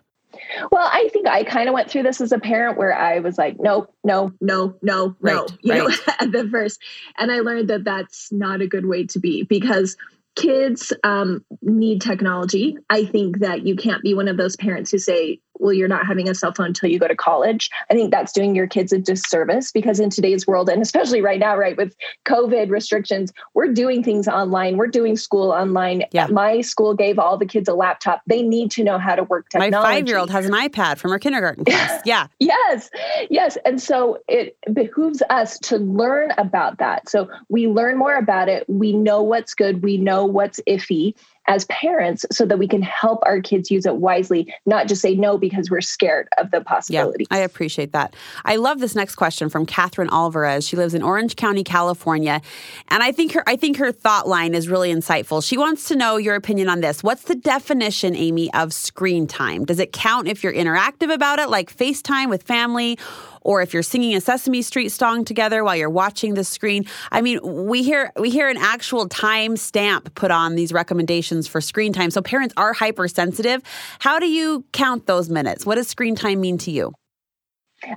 Well, 0.71 0.87
I 0.91 1.09
think 1.11 1.27
I 1.27 1.43
kind 1.43 1.67
of 1.67 1.73
went 1.73 1.89
through 1.89 2.03
this 2.03 2.21
as 2.21 2.31
a 2.31 2.39
parent 2.39 2.77
where 2.77 2.95
I 2.95 3.19
was 3.19 3.37
like, 3.37 3.59
no, 3.59 3.87
no, 4.03 4.31
no, 4.41 4.75
no, 4.81 5.15
right, 5.19 5.33
no, 5.33 5.47
you 5.61 5.73
right. 5.73 5.89
know, 6.07 6.13
at 6.19 6.31
the 6.31 6.47
first. 6.49 6.79
And 7.17 7.31
I 7.31 7.39
learned 7.39 7.69
that 7.69 7.83
that's 7.83 8.31
not 8.31 8.61
a 8.61 8.67
good 8.67 8.85
way 8.85 9.05
to 9.07 9.19
be 9.19 9.43
because 9.43 9.97
kids 10.35 10.93
um, 11.03 11.43
need 11.61 12.01
technology. 12.01 12.77
I 12.89 13.05
think 13.05 13.39
that 13.39 13.65
you 13.65 13.75
can't 13.75 14.03
be 14.03 14.13
one 14.13 14.27
of 14.27 14.37
those 14.37 14.55
parents 14.55 14.91
who 14.91 14.97
say, 14.97 15.39
well, 15.59 15.73
you're 15.73 15.87
not 15.87 16.05
having 16.05 16.29
a 16.29 16.35
cell 16.35 16.53
phone 16.53 16.67
until 16.67 16.89
you 16.89 16.99
go 16.99 17.07
to 17.07 17.15
college. 17.15 17.69
I 17.89 17.93
think 17.93 18.11
that's 18.11 18.31
doing 18.31 18.55
your 18.55 18.67
kids 18.67 18.91
a 18.91 18.97
disservice 18.97 19.71
because 19.71 19.99
in 19.99 20.09
today's 20.09 20.45
world, 20.47 20.69
and 20.69 20.81
especially 20.81 21.21
right 21.21 21.39
now, 21.39 21.57
right, 21.57 21.77
with 21.77 21.95
COVID 22.25 22.69
restrictions, 22.69 23.31
we're 23.53 23.71
doing 23.71 24.03
things 24.03 24.27
online. 24.27 24.77
We're 24.77 24.87
doing 24.87 25.17
school 25.17 25.51
online. 25.51 26.03
Yeah. 26.11 26.27
My 26.27 26.61
school 26.61 26.93
gave 26.93 27.19
all 27.19 27.37
the 27.37 27.45
kids 27.45 27.69
a 27.69 27.73
laptop. 27.73 28.21
They 28.27 28.41
need 28.41 28.71
to 28.71 28.83
know 28.83 28.97
how 28.97 29.15
to 29.15 29.23
work 29.23 29.49
technology. 29.49 29.75
My 29.75 29.81
five 29.81 30.07
year 30.07 30.17
old 30.17 30.29
has 30.29 30.45
an 30.45 30.53
iPad 30.53 30.97
from 30.97 31.11
her 31.11 31.19
kindergarten 31.19 31.65
class. 31.65 32.01
Yeah. 32.05 32.27
yes. 32.39 32.89
Yes. 33.29 33.57
And 33.65 33.81
so 33.81 34.19
it 34.27 34.57
behooves 34.73 35.21
us 35.29 35.59
to 35.59 35.77
learn 35.77 36.31
about 36.37 36.77
that. 36.79 37.09
So 37.09 37.29
we 37.49 37.67
learn 37.67 37.97
more 37.97 38.15
about 38.15 38.49
it. 38.49 38.65
We 38.67 38.93
know 38.93 39.21
what's 39.21 39.53
good. 39.53 39.83
We 39.83 39.97
know 39.97 40.25
what's 40.25 40.59
iffy 40.67 41.15
as 41.47 41.65
parents 41.65 42.25
so 42.31 42.45
that 42.45 42.57
we 42.57 42.67
can 42.67 42.81
help 42.81 43.19
our 43.25 43.41
kids 43.41 43.69
use 43.69 43.85
it 43.85 43.97
wisely, 43.97 44.53
not 44.65 44.87
just 44.87 45.01
say 45.01 45.15
no 45.15 45.37
because 45.37 45.69
we're 45.69 45.81
scared 45.81 46.27
of 46.37 46.51
the 46.51 46.61
possibilities. 46.61 47.27
Yeah, 47.29 47.37
I 47.37 47.39
appreciate 47.41 47.91
that. 47.91 48.15
I 48.43 48.55
love 48.55 48.79
this 48.79 48.95
next 48.95 49.15
question 49.15 49.49
from 49.49 49.65
Catherine 49.65 50.09
Alvarez. 50.11 50.67
She 50.67 50.75
lives 50.75 50.93
in 50.93 51.03
Orange 51.03 51.35
County, 51.35 51.63
California. 51.63 52.41
And 52.89 53.03
I 53.03 53.11
think 53.11 53.33
her 53.33 53.43
I 53.47 53.55
think 53.55 53.77
her 53.77 53.91
thought 53.91 54.27
line 54.27 54.55
is 54.55 54.67
really 54.67 54.93
insightful. 54.93 55.45
She 55.45 55.57
wants 55.57 55.87
to 55.89 55.95
know 55.95 56.17
your 56.17 56.35
opinion 56.35 56.69
on 56.69 56.81
this. 56.81 57.03
What's 57.03 57.23
the 57.23 57.35
definition, 57.35 58.15
Amy, 58.15 58.51
of 58.53 58.73
screen 58.73 59.27
time? 59.27 59.65
Does 59.65 59.79
it 59.79 59.91
count 59.91 60.27
if 60.27 60.43
you're 60.43 60.53
interactive 60.53 61.13
about 61.13 61.39
it, 61.39 61.49
like 61.49 61.75
FaceTime 61.75 62.29
with 62.29 62.43
family? 62.43 62.97
Or 63.45 63.61
if 63.61 63.73
you're 63.73 63.83
singing 63.83 64.15
a 64.15 64.19
Sesame 64.21 64.61
Street 64.61 64.89
song 64.89 65.23
together 65.23 65.63
while 65.63 65.75
you're 65.75 65.89
watching 65.89 66.33
the 66.33 66.43
screen. 66.43 66.85
I 67.11 67.21
mean, 67.21 67.39
we 67.43 67.83
hear 67.83 68.11
we 68.19 68.29
hear 68.29 68.49
an 68.49 68.57
actual 68.57 69.07
time 69.07 69.55
stamp 69.55 70.13
put 70.15 70.31
on 70.31 70.55
these 70.55 70.73
recommendations 70.73 71.47
for 71.47 71.61
screen 71.61 71.93
time. 71.93 72.11
So 72.11 72.21
parents 72.21 72.53
are 72.57 72.73
hypersensitive. 72.73 73.61
How 73.99 74.19
do 74.19 74.27
you 74.27 74.65
count 74.73 75.05
those 75.05 75.29
minutes? 75.29 75.65
What 75.65 75.75
does 75.75 75.87
screen 75.87 76.15
time 76.15 76.41
mean 76.41 76.57
to 76.59 76.71
you? 76.71 76.91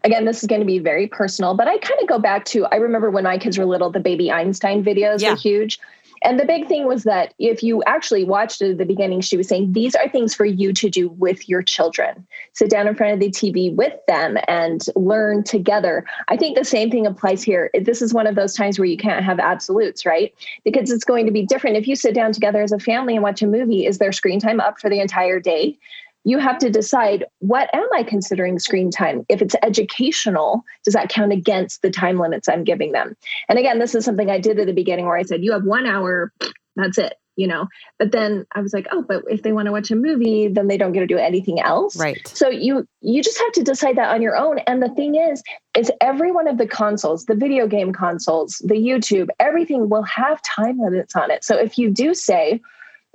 Again, 0.04 0.26
this 0.26 0.42
is 0.42 0.46
going 0.46 0.60
to 0.60 0.66
be 0.66 0.78
very 0.78 1.06
personal, 1.06 1.54
but 1.54 1.66
I 1.66 1.78
kind 1.78 1.98
of 2.02 2.08
go 2.08 2.18
back 2.18 2.44
to 2.46 2.66
I 2.66 2.76
remember 2.76 3.10
when 3.10 3.24
my 3.24 3.38
kids 3.38 3.56
were 3.56 3.64
little, 3.64 3.90
the 3.90 4.00
baby 4.00 4.30
Einstein 4.30 4.84
videos 4.84 5.22
yeah. 5.22 5.30
were 5.30 5.36
huge. 5.36 5.80
And 6.22 6.38
the 6.38 6.44
big 6.44 6.66
thing 6.68 6.86
was 6.86 7.04
that 7.04 7.34
if 7.38 7.62
you 7.62 7.82
actually 7.84 8.24
watched 8.24 8.60
it 8.62 8.72
at 8.72 8.78
the 8.78 8.84
beginning, 8.84 9.20
she 9.20 9.36
was 9.36 9.48
saying, 9.48 9.72
These 9.72 9.94
are 9.94 10.08
things 10.08 10.34
for 10.34 10.44
you 10.44 10.72
to 10.72 10.90
do 10.90 11.08
with 11.10 11.48
your 11.48 11.62
children. 11.62 12.26
Sit 12.52 12.70
down 12.70 12.88
in 12.88 12.94
front 12.94 13.12
of 13.12 13.20
the 13.20 13.30
TV 13.30 13.74
with 13.74 13.94
them 14.06 14.36
and 14.48 14.84
learn 14.96 15.44
together. 15.44 16.04
I 16.28 16.36
think 16.36 16.56
the 16.56 16.64
same 16.64 16.90
thing 16.90 17.06
applies 17.06 17.42
here. 17.42 17.70
This 17.74 18.02
is 18.02 18.14
one 18.14 18.26
of 18.26 18.34
those 18.34 18.54
times 18.54 18.78
where 18.78 18.86
you 18.86 18.96
can't 18.96 19.24
have 19.24 19.38
absolutes, 19.38 20.04
right? 20.04 20.34
Because 20.64 20.90
it's 20.90 21.04
going 21.04 21.26
to 21.26 21.32
be 21.32 21.46
different. 21.46 21.76
If 21.76 21.86
you 21.86 21.96
sit 21.96 22.14
down 22.14 22.32
together 22.32 22.62
as 22.62 22.72
a 22.72 22.78
family 22.78 23.14
and 23.14 23.22
watch 23.22 23.42
a 23.42 23.46
movie, 23.46 23.86
is 23.86 23.98
their 23.98 24.12
screen 24.12 24.40
time 24.40 24.60
up 24.60 24.80
for 24.80 24.90
the 24.90 25.00
entire 25.00 25.40
day? 25.40 25.78
You 26.24 26.38
have 26.38 26.58
to 26.58 26.70
decide 26.70 27.24
what 27.38 27.70
am 27.74 27.88
I 27.94 28.02
considering 28.02 28.58
screen 28.58 28.90
time? 28.90 29.24
If 29.28 29.40
it's 29.40 29.54
educational, 29.62 30.62
does 30.84 30.94
that 30.94 31.08
count 31.08 31.32
against 31.32 31.82
the 31.82 31.90
time 31.90 32.18
limits 32.18 32.48
I'm 32.48 32.64
giving 32.64 32.92
them? 32.92 33.16
And 33.48 33.58
again, 33.58 33.78
this 33.78 33.94
is 33.94 34.04
something 34.04 34.30
I 34.30 34.38
did 34.38 34.58
at 34.58 34.66
the 34.66 34.72
beginning 34.72 35.06
where 35.06 35.16
I 35.16 35.22
said, 35.22 35.42
you 35.42 35.52
have 35.52 35.64
one 35.64 35.86
hour, 35.86 36.32
that's 36.76 36.98
it, 36.98 37.14
you 37.36 37.46
know. 37.46 37.68
But 37.98 38.12
then 38.12 38.46
I 38.54 38.60
was 38.60 38.72
like, 38.72 38.86
oh, 38.92 39.02
but 39.02 39.24
if 39.28 39.42
they 39.42 39.52
want 39.52 39.66
to 39.66 39.72
watch 39.72 39.90
a 39.90 39.96
movie, 39.96 40.48
then 40.48 40.68
they 40.68 40.76
don't 40.76 40.92
get 40.92 41.00
to 41.00 41.06
do 41.06 41.18
anything 41.18 41.60
else. 41.60 41.96
Right. 41.96 42.26
So 42.28 42.48
you 42.48 42.86
you 43.00 43.22
just 43.22 43.38
have 43.38 43.52
to 43.52 43.62
decide 43.62 43.96
that 43.96 44.14
on 44.14 44.20
your 44.20 44.36
own. 44.36 44.58
And 44.66 44.82
the 44.82 44.90
thing 44.90 45.14
is, 45.14 45.42
is 45.76 45.90
every 46.00 46.32
one 46.32 46.48
of 46.48 46.58
the 46.58 46.66
consoles, 46.66 47.24
the 47.24 47.36
video 47.36 47.66
game 47.66 47.92
consoles, 47.92 48.60
the 48.64 48.74
YouTube, 48.74 49.28
everything 49.40 49.88
will 49.88 50.02
have 50.02 50.42
time 50.42 50.78
limits 50.78 51.16
on 51.16 51.30
it. 51.30 51.44
So 51.44 51.56
if 51.56 51.78
you 51.78 51.90
do 51.90 52.14
say, 52.14 52.60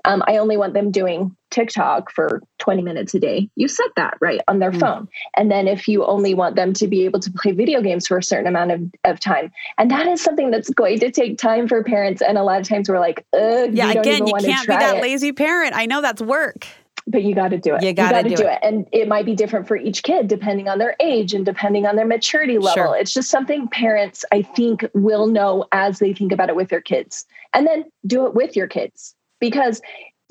um, 0.06 0.22
I 0.28 0.38
only 0.38 0.58
want 0.58 0.74
them 0.74 0.92
doing 0.92 1.36
TikTok 1.50 2.12
for 2.12 2.42
20 2.60 2.82
minutes 2.82 3.14
a 3.14 3.20
day. 3.20 3.50
You 3.56 3.68
set 3.68 3.88
that 3.96 4.18
right 4.20 4.42
on 4.48 4.60
their 4.60 4.72
mm. 4.72 4.80
phone. 4.80 5.08
And 5.38 5.50
then 5.50 5.68
if 5.68 5.88
you 5.88 6.06
only 6.06 6.34
want 6.34 6.56
them 6.56 6.74
to 6.74 6.88
be 6.88 7.06
able 7.06 7.20
to 7.22 7.32
play 7.32 7.52
video 7.52 7.82
games 7.82 8.08
for 8.08 8.18
a 8.18 8.24
certain 8.24 8.48
amount 8.48 8.72
of, 8.72 8.82
of 9.06 9.20
time, 9.20 9.52
and 9.78 9.90
that 9.92 10.08
is 10.08 10.22
something 10.22 10.52
that's 10.52 10.70
going 10.70 11.00
to 11.00 11.12
take 11.12 11.38
time 11.38 11.68
for 11.68 11.84
parents. 11.84 12.22
And 12.22 12.38
a 12.38 12.44
lot 12.44 12.60
of 12.60 12.68
times 12.68 12.90
we're 12.90 13.00
like, 13.00 13.26
yeah, 13.34 13.92
again, 13.92 14.28
you 14.28 14.34
can't 14.34 14.68
be 14.68 14.74
that 14.74 14.98
it. 14.98 15.02
lazy 15.02 15.32
parent. 15.32 15.76
I 15.76 15.86
know 15.86 16.02
that's 16.02 16.22
work. 16.22 16.68
But 17.06 17.24
you 17.24 17.36
got 17.36 17.50
to 17.50 17.58
do 17.58 17.76
it. 17.76 17.84
You 17.84 17.92
got 17.92 18.14
to 18.14 18.30
do, 18.30 18.36
do 18.36 18.44
it. 18.48 18.54
it. 18.54 18.60
And 18.64 18.88
it 18.94 19.10
might 19.10 19.26
be 19.26 19.36
different 19.36 19.68
for 19.68 19.76
each 19.76 20.04
kid 20.04 20.30
depending 20.30 20.70
on 20.70 20.80
their 20.80 20.96
age 21.02 21.34
and 21.34 21.46
depending 21.46 21.86
on 21.86 21.98
their 21.98 22.06
maturity 22.06 22.58
level. 22.58 22.86
Sure. 22.86 22.96
It's 22.96 23.14
just 23.14 23.30
something 23.30 23.68
parents, 23.68 24.24
I 24.32 24.42
think, 24.42 24.86
will 24.94 25.28
know 25.28 25.66
as 25.74 26.00
they 26.00 26.14
think 26.14 26.32
about 26.32 26.48
it 26.48 26.56
with 26.56 26.70
their 26.70 26.82
kids. 26.82 27.26
And 27.54 27.68
then 27.68 27.86
do 28.08 28.26
it 28.26 28.34
with 28.34 28.56
your 28.56 28.68
kids 28.68 29.16
because 29.44 29.82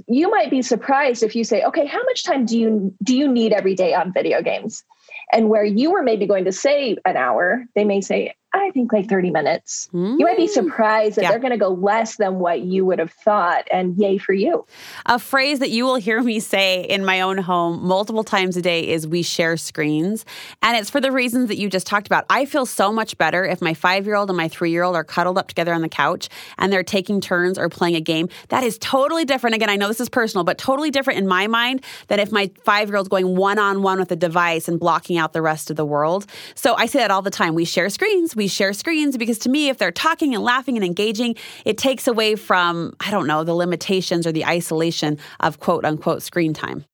you 0.09 0.31
might 0.31 0.49
be 0.49 0.63
surprised 0.63 1.23
if 1.23 1.37
you 1.37 1.45
say 1.45 1.63
okay 1.63 1.85
how 1.85 2.03
much 2.05 2.25
time 2.25 2.47
do 2.47 2.59
you 2.59 2.95
do 3.03 3.15
you 3.15 3.29
need 3.29 3.53
every 3.53 3.75
day 3.75 3.93
on 3.93 4.11
video 4.11 4.41
games? 4.41 4.85
And 5.31 5.51
where 5.51 5.65
you 5.65 5.91
were 5.93 6.03
maybe 6.03 6.27
going 6.27 6.47
to 6.47 6.53
say 6.53 6.97
an 7.05 7.19
hour 7.19 7.67
they 7.75 7.85
may 7.85 8.01
say 8.01 8.35
I 8.55 8.71
think 8.73 8.93
like 8.93 9.09
30 9.09 9.31
minutes. 9.31 9.89
Mm. 9.95 10.19
You 10.19 10.27
might 10.27 10.37
be 10.37 10.47
mm. 10.47 10.51
surprised 10.51 11.17
that 11.17 11.23
yeah. 11.23 11.31
they're 11.31 11.39
going 11.39 11.53
to 11.53 11.59
go 11.59 11.71
less 11.71 12.17
than 12.17 12.39
what 12.39 12.61
you 12.61 12.85
would 12.85 12.99
have 12.99 13.13
thought, 13.13 13.67
and 13.73 13.97
yay 13.97 14.19
for 14.19 14.35
you. 14.35 14.67
A 15.07 15.19
phrase 15.19 15.59
that 15.61 15.71
you 15.71 15.85
will 15.85 15.97
hear 15.97 16.23
me 16.23 16.39
say 16.39 16.83
in 16.83 17.05
my 17.05 17.23
own 17.23 17.39
home 17.39 17.83
multiple 17.83 18.25
times 18.25 18.57
a 18.57 18.63
day 18.63 18.89
is 18.89 19.07
we 19.07 19.23
share 19.23 19.57
screens. 19.57 20.27
And 20.61 20.77
it's 20.77 20.91
for 20.91 21.01
the 21.01 21.11
reasons 21.11 21.49
that 21.49 21.57
you 21.57 21.71
just 21.71 21.87
talked 21.87 22.07
about. 22.07 22.27
I 22.29 22.45
feel 22.45 22.67
so 22.67 22.93
much 22.93 23.17
better 23.17 23.45
if 23.45 23.63
my 23.63 23.73
five 23.73 24.05
year 24.07 24.17
old 24.17 24.29
and 24.29 24.37
my 24.37 24.49
three 24.49 24.71
year 24.71 24.83
old 24.83 24.97
are 24.97 25.05
cuddled 25.05 25.39
up 25.39 25.49
together 25.49 25.73
on 25.73 25.81
the 25.81 25.89
couch 25.89 26.29
and 26.59 26.73
they're 26.73 26.83
taking 26.83 27.21
turns 27.21 27.59
or 27.59 27.69
playing 27.69 27.97
a 27.97 28.01
game. 28.01 28.29
That 28.49 28.65
is 28.65 28.77
totally 28.79 29.25
different. 29.25 29.57
Again, 29.57 29.71
I 29.71 29.77
know 29.77 29.89
this 29.89 30.01
is 30.01 30.11
personal, 30.11 30.45
but 30.45 30.59
totally 30.59 30.91
different 30.91 31.19
in 31.19 31.27
my 31.27 31.47
mind 31.47 31.85
than 32.09 32.21
if 32.21 32.31
my 32.31 32.51
five 32.65 32.89
year 32.89 32.97
old's 32.99 33.09
going 33.09 33.35
one 33.37 33.59
on 33.59 33.83
one 33.83 33.99
with 33.99 34.13
a 34.13 34.17
device 34.17 34.69
and 34.69 34.79
blocking 34.79 35.17
out 35.17 35.33
the 35.33 35.43
rest 35.43 35.71
of 35.71 35.77
the 35.77 35.87
world. 35.87 36.27
So 36.55 36.75
I 36.75 36.87
say 36.87 36.99
that 36.99 37.11
all 37.11 37.23
the 37.23 37.31
time. 37.31 37.55
We 37.55 37.65
share 37.65 37.89
screens 37.89 38.37
we 38.43 38.49
share 38.49 38.73
screens 38.73 39.17
because 39.17 39.39
to 39.39 39.49
me, 39.49 39.69
if 39.69 39.79
they're 39.79 39.93
talking 39.93 40.35
and 40.35 40.43
laughing 40.43 40.77
and 40.77 40.85
engaging, 40.85 41.37
it 41.65 41.79
takes 41.79 42.09
away 42.09 42.35
from, 42.35 42.93
I 42.99 43.13
don't 43.13 43.29
know, 43.29 43.45
the 43.45 43.55
limitations 43.55 44.27
or 44.27 44.33
the 44.33 44.45
isolation 44.45 45.19
of 45.39 45.61
quote 45.61 45.85
unquote 45.85 46.23
screen 46.23 46.53
time. 46.53 46.85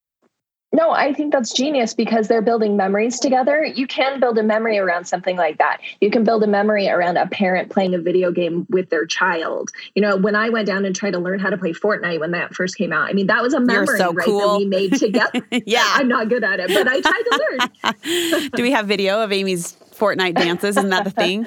No, 0.70 0.90
I 0.90 1.14
think 1.14 1.32
that's 1.32 1.54
genius 1.54 1.94
because 1.94 2.28
they're 2.28 2.42
building 2.42 2.76
memories 2.76 3.18
together. 3.18 3.64
You 3.64 3.86
can 3.86 4.20
build 4.20 4.36
a 4.36 4.42
memory 4.42 4.76
around 4.76 5.06
something 5.06 5.34
like 5.34 5.56
that. 5.56 5.78
You 6.02 6.10
can 6.10 6.24
build 6.24 6.42
a 6.42 6.46
memory 6.46 6.90
around 6.90 7.16
a 7.16 7.26
parent 7.26 7.70
playing 7.70 7.94
a 7.94 7.98
video 7.98 8.30
game 8.30 8.66
with 8.68 8.90
their 8.90 9.06
child. 9.06 9.70
You 9.94 10.02
know, 10.02 10.18
when 10.18 10.34
I 10.34 10.50
went 10.50 10.66
down 10.66 10.84
and 10.84 10.94
tried 10.94 11.12
to 11.12 11.18
learn 11.18 11.38
how 11.38 11.48
to 11.48 11.56
play 11.56 11.72
Fortnite 11.72 12.20
when 12.20 12.32
that 12.32 12.54
first 12.54 12.76
came 12.76 12.92
out, 12.92 13.08
I 13.08 13.14
mean, 13.14 13.28
that 13.28 13.42
was 13.42 13.54
a 13.54 13.60
memory 13.60 13.96
so 13.96 14.12
right, 14.12 14.26
cool. 14.26 14.40
that 14.40 14.58
we 14.58 14.66
made 14.66 14.92
together. 14.98 15.40
yeah. 15.64 15.90
I'm 15.94 16.08
not 16.08 16.28
good 16.28 16.44
at 16.44 16.60
it, 16.60 16.68
but 16.68 16.86
I 16.86 17.00
tried 17.00 17.22
to 17.22 17.40
learn. 17.48 18.50
Do 18.54 18.62
we 18.62 18.72
have 18.72 18.86
video 18.86 19.22
of 19.22 19.32
Amy's 19.32 19.74
Fortnite 19.98 20.34
dances. 20.34 20.76
Isn't 20.76 20.90
that 20.90 21.04
the 21.04 21.10
thing? 21.10 21.46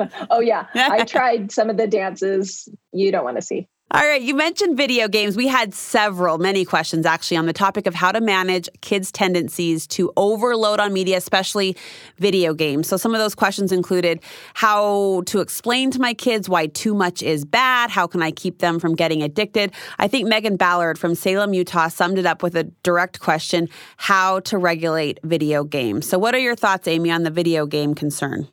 oh, 0.30 0.40
yeah. 0.40 0.66
I 0.74 1.04
tried 1.04 1.52
some 1.52 1.70
of 1.70 1.76
the 1.76 1.86
dances 1.86 2.68
you 2.92 3.12
don't 3.12 3.24
want 3.24 3.36
to 3.36 3.42
see. 3.42 3.68
All 3.94 4.00
right, 4.00 4.20
you 4.20 4.34
mentioned 4.34 4.76
video 4.76 5.06
games. 5.06 5.36
We 5.36 5.46
had 5.46 5.72
several, 5.72 6.38
many 6.38 6.64
questions 6.64 7.06
actually 7.06 7.36
on 7.36 7.46
the 7.46 7.52
topic 7.52 7.86
of 7.86 7.94
how 7.94 8.10
to 8.10 8.20
manage 8.20 8.68
kids' 8.80 9.12
tendencies 9.12 9.86
to 9.86 10.12
overload 10.16 10.80
on 10.80 10.92
media, 10.92 11.16
especially 11.16 11.76
video 12.18 12.54
games. 12.54 12.88
So, 12.88 12.96
some 12.96 13.14
of 13.14 13.20
those 13.20 13.36
questions 13.36 13.70
included 13.70 14.20
how 14.54 15.22
to 15.26 15.38
explain 15.38 15.92
to 15.92 16.00
my 16.00 16.12
kids 16.12 16.48
why 16.48 16.66
too 16.66 16.92
much 16.92 17.22
is 17.22 17.44
bad, 17.44 17.88
how 17.88 18.08
can 18.08 18.20
I 18.20 18.32
keep 18.32 18.58
them 18.58 18.80
from 18.80 18.96
getting 18.96 19.22
addicted. 19.22 19.70
I 20.00 20.08
think 20.08 20.26
Megan 20.26 20.56
Ballard 20.56 20.98
from 20.98 21.14
Salem, 21.14 21.54
Utah 21.54 21.86
summed 21.86 22.18
it 22.18 22.26
up 22.26 22.42
with 22.42 22.56
a 22.56 22.64
direct 22.82 23.20
question 23.20 23.68
how 23.96 24.40
to 24.40 24.58
regulate 24.58 25.20
video 25.22 25.62
games. 25.62 26.08
So, 26.08 26.18
what 26.18 26.34
are 26.34 26.40
your 26.40 26.56
thoughts, 26.56 26.88
Amy, 26.88 27.12
on 27.12 27.22
the 27.22 27.30
video 27.30 27.64
game 27.64 27.94
concern? 27.94 28.48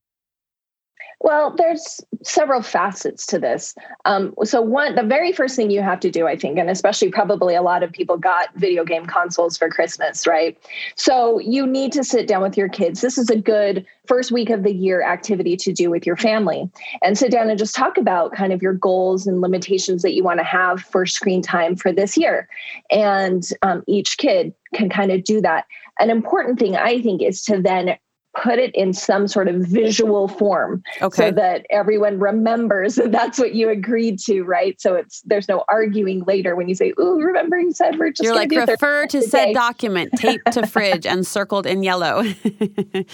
Well, 1.23 1.53
there's 1.55 2.01
several 2.23 2.63
facets 2.63 3.27
to 3.27 3.37
this. 3.37 3.75
Um, 4.05 4.33
so, 4.43 4.59
one, 4.59 4.95
the 4.95 5.03
very 5.03 5.31
first 5.31 5.55
thing 5.55 5.69
you 5.69 5.83
have 5.83 5.99
to 5.99 6.09
do, 6.09 6.25
I 6.25 6.35
think, 6.35 6.57
and 6.57 6.67
especially 6.67 7.11
probably 7.11 7.53
a 7.53 7.61
lot 7.61 7.83
of 7.83 7.91
people 7.91 8.17
got 8.17 8.53
video 8.55 8.83
game 8.83 9.05
consoles 9.05 9.55
for 9.55 9.69
Christmas, 9.69 10.25
right? 10.25 10.57
So, 10.95 11.37
you 11.37 11.67
need 11.67 11.91
to 11.91 12.03
sit 12.03 12.27
down 12.27 12.41
with 12.41 12.57
your 12.57 12.69
kids. 12.69 13.01
This 13.01 13.19
is 13.19 13.29
a 13.29 13.35
good 13.35 13.85
first 14.07 14.31
week 14.31 14.49
of 14.49 14.63
the 14.63 14.73
year 14.73 15.03
activity 15.03 15.55
to 15.57 15.71
do 15.71 15.91
with 15.91 16.07
your 16.07 16.17
family 16.17 16.67
and 17.03 17.15
sit 17.15 17.31
down 17.31 17.51
and 17.51 17.59
just 17.59 17.75
talk 17.75 17.99
about 17.99 18.33
kind 18.33 18.51
of 18.51 18.63
your 18.63 18.73
goals 18.73 19.27
and 19.27 19.41
limitations 19.41 20.01
that 20.01 20.13
you 20.13 20.23
want 20.23 20.39
to 20.39 20.43
have 20.43 20.81
for 20.81 21.05
screen 21.05 21.43
time 21.43 21.75
for 21.75 21.93
this 21.93 22.17
year. 22.17 22.49
And 22.89 23.47
um, 23.61 23.83
each 23.87 24.17
kid 24.17 24.55
can 24.73 24.89
kind 24.89 25.11
of 25.11 25.23
do 25.23 25.39
that. 25.41 25.65
An 25.99 26.09
important 26.09 26.57
thing, 26.57 26.75
I 26.75 26.99
think, 26.99 27.21
is 27.21 27.43
to 27.43 27.61
then 27.61 27.95
put 28.35 28.59
it 28.59 28.73
in 28.75 28.93
some 28.93 29.27
sort 29.27 29.47
of 29.47 29.55
visual 29.55 30.27
form 30.27 30.83
okay. 31.01 31.29
so 31.29 31.31
that 31.31 31.65
everyone 31.69 32.19
remembers 32.19 32.95
that 32.95 33.11
that's 33.11 33.37
what 33.37 33.53
you 33.53 33.69
agreed 33.69 34.17
to 34.19 34.43
right? 34.43 34.79
So 34.79 34.95
it's 34.95 35.21
there's 35.21 35.49
no 35.49 35.65
arguing 35.67 36.23
later 36.23 36.55
when 36.55 36.69
you 36.69 36.75
say 36.75 36.93
ooh 36.99 37.21
remember 37.21 37.59
you 37.59 37.73
said 37.73 37.99
we're 37.99 38.11
just 38.11 38.23
you're 38.23 38.35
like 38.35 38.51
refer 38.51 39.05
to 39.07 39.21
said 39.21 39.53
document 39.53 40.13
taped 40.15 40.51
to 40.53 40.65
fridge 40.65 41.05
and 41.05 41.27
circled 41.27 41.65
in 41.65 41.83
yellow. 41.83 42.23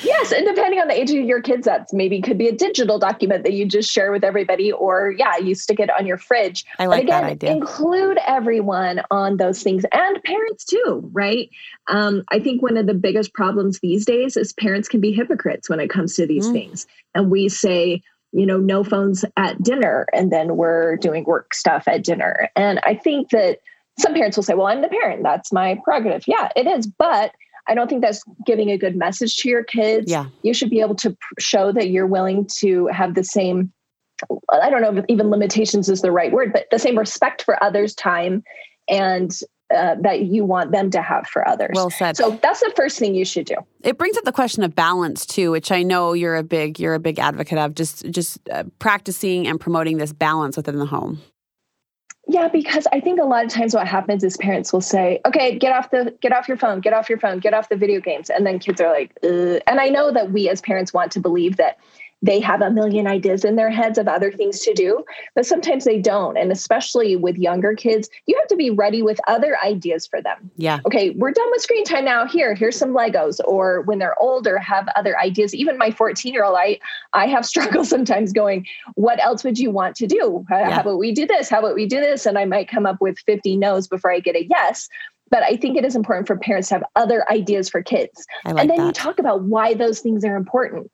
Yes 0.03 0.31
and 0.31 0.45
depending 0.45 0.79
on 0.79 0.87
the 0.87 0.99
age 0.99 1.09
of 1.11 1.25
your 1.25 1.41
kids 1.41 1.65
that's 1.65 1.93
maybe 1.93 2.21
could 2.21 2.37
be 2.37 2.47
a 2.47 2.51
digital 2.51 2.99
document 2.99 3.43
that 3.43 3.53
you 3.53 3.65
just 3.65 3.89
share 3.89 4.11
with 4.11 4.23
everybody 4.23 4.71
or 4.71 5.13
yeah 5.17 5.37
you 5.37 5.55
stick 5.55 5.79
it 5.79 5.89
on 5.89 6.05
your 6.05 6.17
fridge. 6.17 6.65
I 6.79 6.85
like 6.85 7.03
again, 7.03 7.23
that 7.23 7.31
idea. 7.31 7.51
include 7.51 8.17
everyone 8.27 9.01
on 9.11 9.37
those 9.37 9.63
things 9.63 9.83
and 9.91 10.23
parents 10.23 10.65
too 10.65 11.09
right 11.13 11.49
um, 11.87 12.23
i 12.31 12.39
think 12.39 12.61
one 12.61 12.77
of 12.77 12.87
the 12.87 12.93
biggest 12.93 13.33
problems 13.33 13.79
these 13.79 14.05
days 14.05 14.37
is 14.37 14.53
parents 14.53 14.87
can 14.87 15.01
be 15.01 15.11
hypocrites 15.11 15.69
when 15.69 15.79
it 15.79 15.89
comes 15.89 16.15
to 16.15 16.25
these 16.25 16.47
mm. 16.47 16.53
things. 16.53 16.87
And 17.13 17.31
we 17.31 17.49
say, 17.49 18.01
you 18.31 18.45
know, 18.45 18.57
no 18.57 18.83
phones 18.83 19.25
at 19.35 19.61
dinner, 19.61 20.05
and 20.13 20.31
then 20.31 20.57
we're 20.57 20.97
doing 20.97 21.23
work 21.23 21.53
stuff 21.53 21.87
at 21.87 22.03
dinner. 22.03 22.49
And 22.55 22.79
I 22.83 22.93
think 22.95 23.29
that 23.29 23.59
some 23.99 24.13
parents 24.13 24.37
will 24.37 24.43
say, 24.43 24.53
well, 24.53 24.67
I'm 24.67 24.81
the 24.81 24.89
parent. 24.89 25.23
That's 25.23 25.51
my 25.51 25.79
prerogative. 25.83 26.23
Yeah, 26.27 26.49
it 26.55 26.67
is. 26.67 26.87
But 26.87 27.31
I 27.67 27.73
don't 27.73 27.89
think 27.89 28.01
that's 28.01 28.23
giving 28.45 28.69
a 28.69 28.77
good 28.77 28.95
message 28.95 29.37
to 29.37 29.49
your 29.49 29.63
kids. 29.63 30.09
Yeah. 30.09 30.27
You 30.43 30.53
should 30.53 30.69
be 30.69 30.81
able 30.81 30.95
to 30.95 31.17
show 31.39 31.71
that 31.71 31.89
you're 31.89 32.07
willing 32.07 32.47
to 32.59 32.87
have 32.87 33.15
the 33.15 33.23
same, 33.23 33.73
I 34.51 34.69
don't 34.69 34.81
know 34.81 34.97
if 34.97 35.05
even 35.09 35.29
limitations 35.29 35.89
is 35.89 36.01
the 36.01 36.11
right 36.11 36.31
word, 36.31 36.53
but 36.53 36.67
the 36.71 36.79
same 36.79 36.97
respect 36.97 37.41
for 37.43 37.61
others' 37.63 37.95
time 37.95 38.43
and 38.87 39.31
uh, 39.75 39.95
that 40.01 40.21
you 40.21 40.45
want 40.45 40.71
them 40.71 40.89
to 40.91 41.01
have 41.01 41.27
for 41.27 41.47
others. 41.47 41.71
Well 41.73 41.89
said. 41.89 42.15
So 42.17 42.39
that's 42.41 42.61
the 42.61 42.71
first 42.75 42.99
thing 42.99 43.15
you 43.15 43.25
should 43.25 43.45
do. 43.45 43.55
It 43.83 43.97
brings 43.97 44.17
up 44.17 44.23
the 44.23 44.31
question 44.31 44.63
of 44.63 44.75
balance 44.75 45.25
too, 45.25 45.51
which 45.51 45.71
I 45.71 45.83
know 45.83 46.13
you're 46.13 46.35
a 46.35 46.43
big 46.43 46.79
you're 46.79 46.93
a 46.93 46.99
big 46.99 47.19
advocate 47.19 47.57
of. 47.57 47.75
Just 47.75 48.09
just 48.09 48.37
uh, 48.49 48.63
practicing 48.79 49.47
and 49.47 49.59
promoting 49.59 49.97
this 49.97 50.13
balance 50.13 50.57
within 50.57 50.77
the 50.77 50.85
home. 50.85 51.21
Yeah, 52.29 52.49
because 52.49 52.87
I 52.91 52.99
think 52.99 53.21
a 53.21 53.23
lot 53.23 53.45
of 53.45 53.51
times 53.51 53.73
what 53.73 53.87
happens 53.87 54.21
is 54.21 54.35
parents 54.37 54.73
will 54.73 54.81
say, 54.81 55.21
"Okay, 55.25 55.57
get 55.57 55.73
off 55.73 55.91
the 55.91 56.13
get 56.21 56.33
off 56.33 56.47
your 56.47 56.57
phone, 56.57 56.81
get 56.81 56.93
off 56.93 57.09
your 57.09 57.19
phone, 57.19 57.39
get 57.39 57.53
off 57.53 57.69
the 57.69 57.77
video 57.77 58.01
games," 58.01 58.29
and 58.29 58.45
then 58.45 58.59
kids 58.59 58.81
are 58.81 58.91
like, 58.91 59.17
Ugh. 59.23 59.61
and 59.65 59.79
I 59.79 59.87
know 59.87 60.11
that 60.11 60.31
we 60.31 60.49
as 60.49 60.59
parents 60.59 60.93
want 60.93 61.11
to 61.13 61.21
believe 61.21 61.55
that 61.55 61.77
they 62.21 62.39
have 62.39 62.61
a 62.61 62.71
million 62.71 63.05
ideas 63.05 63.45
in 63.45 63.55
their 63.55 63.69
heads 63.69 63.97
of 63.97 64.07
other 64.07 64.31
things 64.31 64.61
to 64.61 64.73
do, 64.73 65.03
but 65.35 65.45
sometimes 65.45 65.85
they 65.85 65.99
don't. 65.99 66.35
And 66.35 66.51
especially 66.51 67.15
with 67.15 67.37
younger 67.37 67.75
kids, 67.75 68.09
you 68.25 68.35
have 68.37 68.47
to 68.47 68.55
be 68.55 68.71
ready 68.71 69.03
with 69.03 69.19
other 69.27 69.57
ideas 69.63 70.07
for 70.07 70.21
them. 70.21 70.49
Yeah. 70.57 70.79
Okay, 70.85 71.11
we're 71.11 71.31
done 71.31 71.47
with 71.51 71.61
screen 71.61 71.83
time 71.83 72.05
now. 72.05 72.27
Here, 72.27 72.55
here's 72.55 72.75
some 72.75 72.93
Legos. 72.93 73.39
Or 73.45 73.81
when 73.81 73.99
they're 73.99 74.19
older, 74.19 74.57
have 74.57 74.87
other 74.95 75.17
ideas. 75.19 75.53
Even 75.53 75.77
my 75.77 75.91
14 75.91 76.33
year 76.33 76.43
old, 76.43 76.57
I 76.57 76.79
I 77.13 77.27
have 77.27 77.45
struggles 77.57 77.89
sometimes 77.89 78.33
going, 78.33 78.65
what 78.95 79.23
else 79.23 79.43
would 79.43 79.59
you 79.59 79.69
want 79.69 79.95
to 79.97 80.07
do? 80.07 80.45
Yeah. 80.49 80.71
How 80.71 80.81
about 80.81 80.97
we 80.97 81.11
do 81.11 81.27
this? 81.27 81.49
How 81.49 81.59
about 81.59 81.75
we 81.75 81.85
do 81.85 81.99
this? 81.99 82.25
And 82.25 82.37
I 82.37 82.45
might 82.45 82.67
come 82.67 82.85
up 82.85 82.99
with 82.99 83.19
50 83.19 83.57
no's 83.57 83.87
before 83.87 84.11
I 84.11 84.19
get 84.19 84.35
a 84.35 84.45
yes 84.45 84.89
but 85.29 85.43
I 85.43 85.55
think 85.57 85.77
it 85.77 85.85
is 85.85 85.95
important 85.95 86.27
for 86.27 86.37
parents 86.37 86.69
to 86.69 86.75
have 86.75 86.83
other 86.95 87.29
ideas 87.31 87.69
for 87.69 87.81
kids. 87.81 88.25
Like 88.45 88.57
and 88.57 88.69
then 88.69 88.77
that. 88.77 88.85
you 88.85 88.91
talk 88.91 89.19
about 89.19 89.43
why 89.43 89.73
those 89.73 89.99
things 89.99 90.23
are 90.23 90.35
important. 90.35 90.91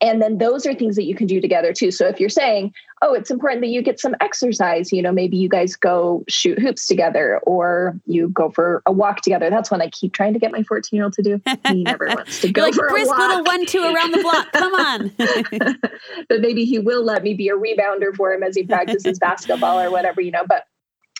And 0.00 0.20
then 0.20 0.38
those 0.38 0.66
are 0.66 0.74
things 0.74 0.96
that 0.96 1.04
you 1.04 1.14
can 1.14 1.26
do 1.26 1.40
together 1.40 1.72
too. 1.72 1.90
So 1.90 2.06
if 2.06 2.18
you're 2.18 2.28
saying, 2.28 2.72
oh, 3.02 3.14
it's 3.14 3.30
important 3.30 3.60
that 3.60 3.68
you 3.68 3.82
get 3.82 4.00
some 4.00 4.14
exercise, 4.20 4.92
you 4.92 5.02
know, 5.02 5.12
maybe 5.12 5.36
you 5.36 5.48
guys 5.48 5.76
go 5.76 6.24
shoot 6.28 6.58
hoops 6.58 6.86
together 6.86 7.38
or 7.44 7.98
you 8.06 8.28
go 8.30 8.50
for 8.50 8.82
a 8.86 8.92
walk 8.92 9.20
together. 9.20 9.50
That's 9.50 9.70
one 9.70 9.82
I 9.82 9.90
keep 9.90 10.12
trying 10.12 10.32
to 10.32 10.38
get 10.38 10.50
my 10.50 10.62
14 10.62 10.96
year 10.96 11.04
old 11.04 11.12
to 11.14 11.22
do. 11.22 11.40
He 11.68 11.84
never 11.84 12.06
wants 12.14 12.40
to 12.40 12.50
go 12.50 12.62
like, 12.62 12.74
for 12.74 12.88
brisk 12.88 13.06
a 13.06 13.08
walk. 13.08 13.18
little 13.18 13.44
one, 13.44 13.66
two 13.66 13.82
around 13.82 14.12
the 14.12 14.22
block. 14.22 14.52
Come 14.52 14.74
on. 14.74 15.12
but 16.28 16.40
maybe 16.40 16.64
he 16.64 16.78
will 16.78 17.04
let 17.04 17.22
me 17.22 17.34
be 17.34 17.48
a 17.48 17.54
rebounder 17.54 18.14
for 18.16 18.32
him 18.32 18.42
as 18.42 18.56
he 18.56 18.64
practices 18.64 19.18
basketball 19.18 19.80
or 19.80 19.90
whatever, 19.90 20.20
you 20.20 20.30
know, 20.30 20.44
but 20.46 20.64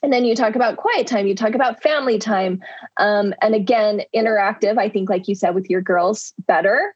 and 0.07 0.13
then 0.13 0.25
you 0.25 0.37
talk 0.37 0.55
about 0.55 0.77
quiet 0.77 1.09
time, 1.09 1.27
you 1.27 1.35
talk 1.35 1.57
about 1.57 1.83
family 1.83 2.17
time. 2.17 2.63
Um, 2.97 3.35
and 3.43 3.57
again, 3.57 4.03
interactive, 4.15 4.79
I 4.79 4.89
think, 4.89 5.11
like 5.11 5.27
you 5.27 5.35
said, 5.35 5.53
with 5.53 5.69
your 5.69 5.81
girls, 5.81 6.33
better 6.47 6.95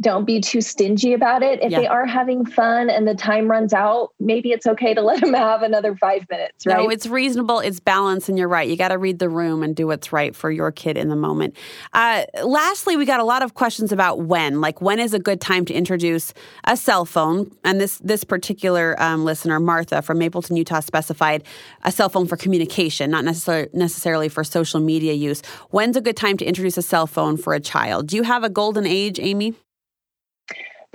don't 0.00 0.24
be 0.24 0.40
too 0.40 0.60
stingy 0.60 1.12
about 1.14 1.42
it. 1.42 1.62
If 1.62 1.70
Yeah. 1.72 1.80
they 1.80 1.86
are 1.86 2.04
having 2.06 2.44
fun 2.44 2.90
and 2.90 3.08
the 3.08 3.14
time 3.14 3.50
runs 3.50 3.72
out, 3.72 4.10
maybe 4.20 4.52
it's 4.52 4.66
okay 4.66 4.94
to 4.94 5.00
let 5.02 5.20
them 5.20 5.34
have 5.34 5.62
another 5.62 5.96
five 5.96 6.26
minutes, 6.30 6.66
right? 6.66 6.76
No, 6.78 6.88
it's 6.90 7.06
reasonable. 7.06 7.60
It's 7.60 7.80
balanced, 7.80 8.28
and 8.28 8.38
you're 8.38 8.48
right. 8.48 8.68
You 8.68 8.76
got 8.76 8.88
to 8.88 8.98
read 8.98 9.18
the 9.18 9.28
room 9.28 9.62
and 9.62 9.74
do 9.74 9.86
what's 9.86 10.12
right 10.12 10.34
for 10.36 10.50
your 10.50 10.70
kid 10.72 10.96
in 10.98 11.08
the 11.08 11.16
moment. 11.16 11.56
Uh, 11.92 12.24
lastly, 12.44 12.96
we 12.96 13.04
got 13.04 13.20
a 13.20 13.24
lot 13.24 13.42
of 13.42 13.54
questions 13.54 13.92
about 13.92 14.20
when. 14.22 14.60
Like, 14.60 14.80
when 14.80 14.98
is 14.98 15.14
a 15.14 15.18
good 15.18 15.40
time 15.40 15.64
to 15.66 15.74
introduce 15.74 16.34
a 16.64 16.76
cell 16.76 17.04
phone? 17.04 17.50
And 17.64 17.80
this 17.80 17.98
this 17.98 18.24
particular 18.24 19.00
um, 19.02 19.24
listener, 19.24 19.58
Martha 19.60 20.02
from 20.02 20.18
Mapleton, 20.18 20.56
Utah, 20.56 20.80
specified 20.80 21.42
a 21.84 21.92
cell 21.92 22.08
phone 22.08 22.26
for 22.26 22.36
communication, 22.36 23.10
not 23.10 23.24
necessarily 23.24 23.68
necessarily 23.72 24.28
for 24.28 24.44
social 24.44 24.80
media 24.80 25.12
use. 25.14 25.40
When's 25.70 25.96
a 25.96 26.00
good 26.00 26.16
time 26.16 26.36
to 26.38 26.44
introduce 26.44 26.76
a 26.76 26.82
cell 26.82 27.06
phone 27.06 27.36
for 27.36 27.54
a 27.54 27.60
child? 27.60 28.08
Do 28.08 28.16
you 28.16 28.22
have 28.24 28.44
a 28.44 28.48
golden 28.50 28.86
age, 28.86 29.18
Amy? 29.20 29.54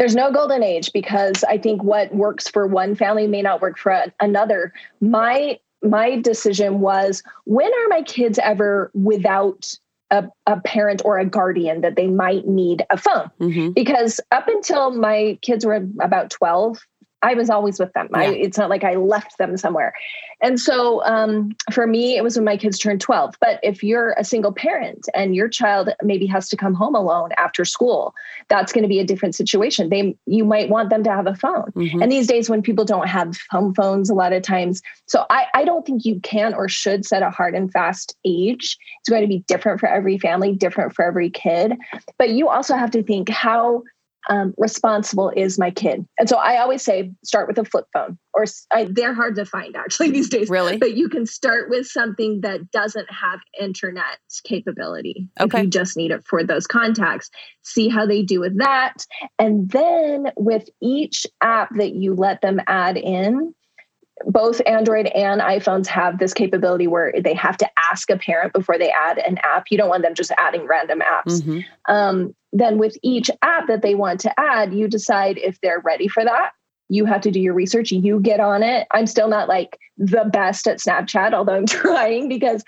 There's 0.02 0.16
no 0.16 0.32
golden 0.32 0.64
age 0.64 0.92
because 0.94 1.44
I 1.44 1.60
think 1.60 1.84
what 1.84 2.12
works 2.12 2.48
for 2.48 2.66
one 2.66 2.96
family 2.96 3.28
may 3.28 3.44
not 3.44 3.62
work 3.62 3.78
for 3.78 4.04
another. 4.20 4.74
My 5.00 5.60
my 5.84 6.20
decision 6.20 6.80
was 6.80 7.22
when 7.46 7.68
are 7.68 7.88
my 7.88 8.02
kids 8.02 8.40
ever 8.40 8.90
without 8.96 9.72
a, 10.10 10.28
a 10.48 10.60
parent 10.60 11.04
or 11.06 11.20
a 11.20 11.26
guardian 11.28 11.82
that 11.82 11.98
they 11.98 12.08
might 12.08 12.48
need 12.48 12.84
a 12.90 12.98
phone? 12.98 13.30
Mm-hmm. 13.40 13.74
Because 13.74 14.20
up 14.32 14.48
until 14.48 14.90
my 14.90 15.38
kids 15.44 15.68
were 15.68 15.88
about 16.02 16.32
12, 16.32 16.80
I 17.24 17.36
was 17.36 17.50
always 17.50 17.80
with 17.80 17.94
them. 17.94 18.10
I, 18.14 18.28
it's 18.28 18.58
not 18.58 18.70
like 18.70 18.84
I 18.84 18.96
left 18.96 19.38
them 19.38 19.56
somewhere. 19.58 19.94
And 20.42 20.60
so 20.60 21.04
um, 21.06 21.52
for 21.72 21.86
me, 21.86 22.18
it 22.18 22.24
was 22.24 22.36
when 22.36 22.46
my 22.46 22.58
kids 22.58 22.80
turned 22.80 23.00
12. 23.00 23.36
But 23.40 23.60
if 23.62 23.84
you're 23.84 24.16
a 24.18 24.24
single 24.24 24.52
parent 24.52 25.08
and 25.14 25.36
your 25.36 25.48
child 25.48 25.90
maybe 26.02 26.26
has 26.28 26.50
to 26.50 26.58
come 26.58 26.74
home 26.74 26.96
alone 26.96 27.30
after 27.38 27.64
school, 27.64 28.16
that's 28.50 28.74
going 28.74 28.82
to 28.84 28.88
be 28.88 29.00
a 29.00 29.04
different 29.04 29.36
situation. 29.36 29.90
They 29.90 30.16
you 30.26 30.44
might 30.44 30.70
want 30.70 30.90
them 30.90 31.04
to 31.04 31.12
have 31.12 31.28
a 31.28 31.36
phone. 31.36 31.72
Mhm. 31.76 32.02
And 32.02 32.12
these 32.12 32.28
days 32.28 32.50
when 32.50 32.62
people 32.62 32.86
don't 32.86 33.08
have 33.08 33.38
home 33.50 33.74
phones 33.76 34.10
a 34.10 34.16
lot 34.16 34.34
of 34.34 34.42
times. 34.42 34.82
So 35.06 35.26
I, 35.30 35.46
I 35.54 35.64
don't 35.64 35.86
think 35.86 36.06
you 36.06 36.20
can 36.22 36.54
or 36.54 36.68
should 36.68 37.06
set 37.06 37.22
a 37.22 37.30
hard 37.30 37.54
and 37.54 37.72
fast 37.72 38.16
age. 38.26 38.78
It's 39.00 39.10
going 39.10 39.22
to 39.22 39.28
be 39.28 39.44
different 39.48 39.80
for 39.80 39.88
every 39.88 40.18
family, 40.18 40.54
different 40.54 40.94
for 40.94 41.06
every 41.06 41.30
kid. 41.30 41.78
But 42.18 42.32
you 42.32 42.50
also 42.50 42.76
have 42.76 42.92
to 42.92 43.04
think 43.04 43.30
how 43.30 43.84
um, 44.30 44.54
responsible 44.58 45.32
is 45.36 45.58
my 45.58 45.72
kid? 45.72 46.06
And 46.20 46.30
so 46.30 46.38
I 46.38 46.58
always 46.58 46.84
say 46.84 47.12
start 47.24 47.48
with 47.48 47.58
a 47.58 47.66
flip 47.66 47.86
phone, 47.94 48.18
or 48.34 48.46
I, 48.72 48.88
they're 48.90 49.14
hard 49.14 49.36
to 49.36 49.46
find 49.46 49.76
actually 49.76 50.12
these 50.12 50.30
days. 50.30 50.50
Really? 50.50 50.78
But 50.78 50.96
you 50.96 51.10
can 51.10 51.26
start 51.26 51.70
with 51.70 51.88
something 51.88 52.42
that 52.42 52.72
doesn't 52.72 53.12
have 53.12 53.40
internet 53.60 54.20
capability. 54.44 55.30
Okay. 55.40 55.60
If 55.60 55.64
you 55.66 55.70
just 55.70 55.98
need 55.98 56.12
it 56.12 56.26
for 56.28 56.44
those 56.44 56.68
contacts, 56.68 57.30
see 57.64 57.90
how 57.90 58.06
they 58.06 58.24
do 58.24 58.40
with 58.40 58.58
that. 58.60 59.06
And 59.40 59.70
then 59.70 60.32
with 60.38 60.68
each 60.82 61.26
app 61.42 61.70
that 61.76 61.94
you 61.94 62.14
let 62.16 62.42
them 62.42 62.60
add 62.68 62.98
in, 62.98 63.54
both 64.26 64.62
Android 64.66 65.08
and 65.08 65.42
iPhones 65.42 65.88
have 65.88 66.20
this 66.20 66.34
capability 66.34 66.88
where 66.88 67.14
they 67.22 67.34
have 67.34 67.58
to 67.58 67.70
ask 67.92 68.10
a 68.10 68.18
parent 68.18 68.54
before 68.54 68.78
they 68.78 68.92
add 68.92 69.18
an 69.18 69.38
app. 69.44 69.66
You 69.70 69.78
don't 69.78 69.90
want 69.90 70.04
them 70.04 70.14
just 70.14 70.32
adding 70.38 70.66
random 70.68 71.02
apps. 71.02 71.42
Mhm. 71.42 71.66
Um, 71.88 72.36
then 72.54 72.78
with 72.78 72.98
each 73.02 73.30
app 73.42 73.68
that 73.68 73.82
they 73.82 73.96
want 73.96 74.20
to 74.22 74.40
add, 74.40 74.74
you 74.74 74.88
decide 74.88 75.38
if 75.38 75.60
they're 75.62 75.80
ready 75.80 76.08
for 76.08 76.24
that. 76.24 76.52
You 76.90 77.06
have 77.06 77.22
to 77.22 77.32
do 77.32 77.40
your 77.40 77.54
research. 77.54 77.92
You 77.92 78.20
get 78.20 78.40
on 78.40 78.64
it. 78.64 78.86
I'm 78.92 79.08
still 79.08 79.30
not 79.30 79.48
like 79.48 79.78
the 79.98 80.30
best 80.32 80.68
at 80.68 80.80
Snapchat, 80.80 81.34
although 81.34 81.56
I'm 81.56 81.66
trying 81.68 82.28
because 82.28 82.64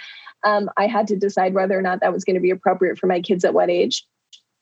um, 0.45 0.69
I 0.77 0.87
had 0.87 1.07
to 1.07 1.15
decide 1.17 1.53
whether 1.53 1.77
or 1.77 1.81
not 1.81 1.99
that 2.01 2.13
was 2.13 2.23
going 2.23 2.35
to 2.35 2.41
be 2.41 2.49
appropriate 2.49 2.97
for 2.97 3.07
my 3.07 3.21
kids 3.21 3.43
at 3.43 3.53
what 3.53 3.69
age. 3.69 4.05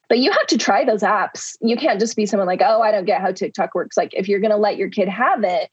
But 0.10 0.19
you 0.19 0.32
have 0.32 0.47
to 0.47 0.58
try 0.58 0.84
those 0.84 1.04
apps. 1.04 1.56
You 1.62 1.77
can't 1.77 1.99
just 1.99 2.17
be 2.17 2.25
someone 2.25 2.47
like, 2.47 2.62
oh, 2.62 2.82
I 2.82 2.91
don't 2.91 3.06
get 3.06 3.21
how 3.21 3.32
TikTok 3.32 3.73
works. 3.73 3.95
Like, 3.95 4.13
if 4.13 4.27
you're 4.27 4.41
going 4.41 4.51
to 4.51 4.58
let 4.58 4.75
your 4.75 4.89
kid 4.89 5.08
have 5.08 5.43
it, 5.43 5.69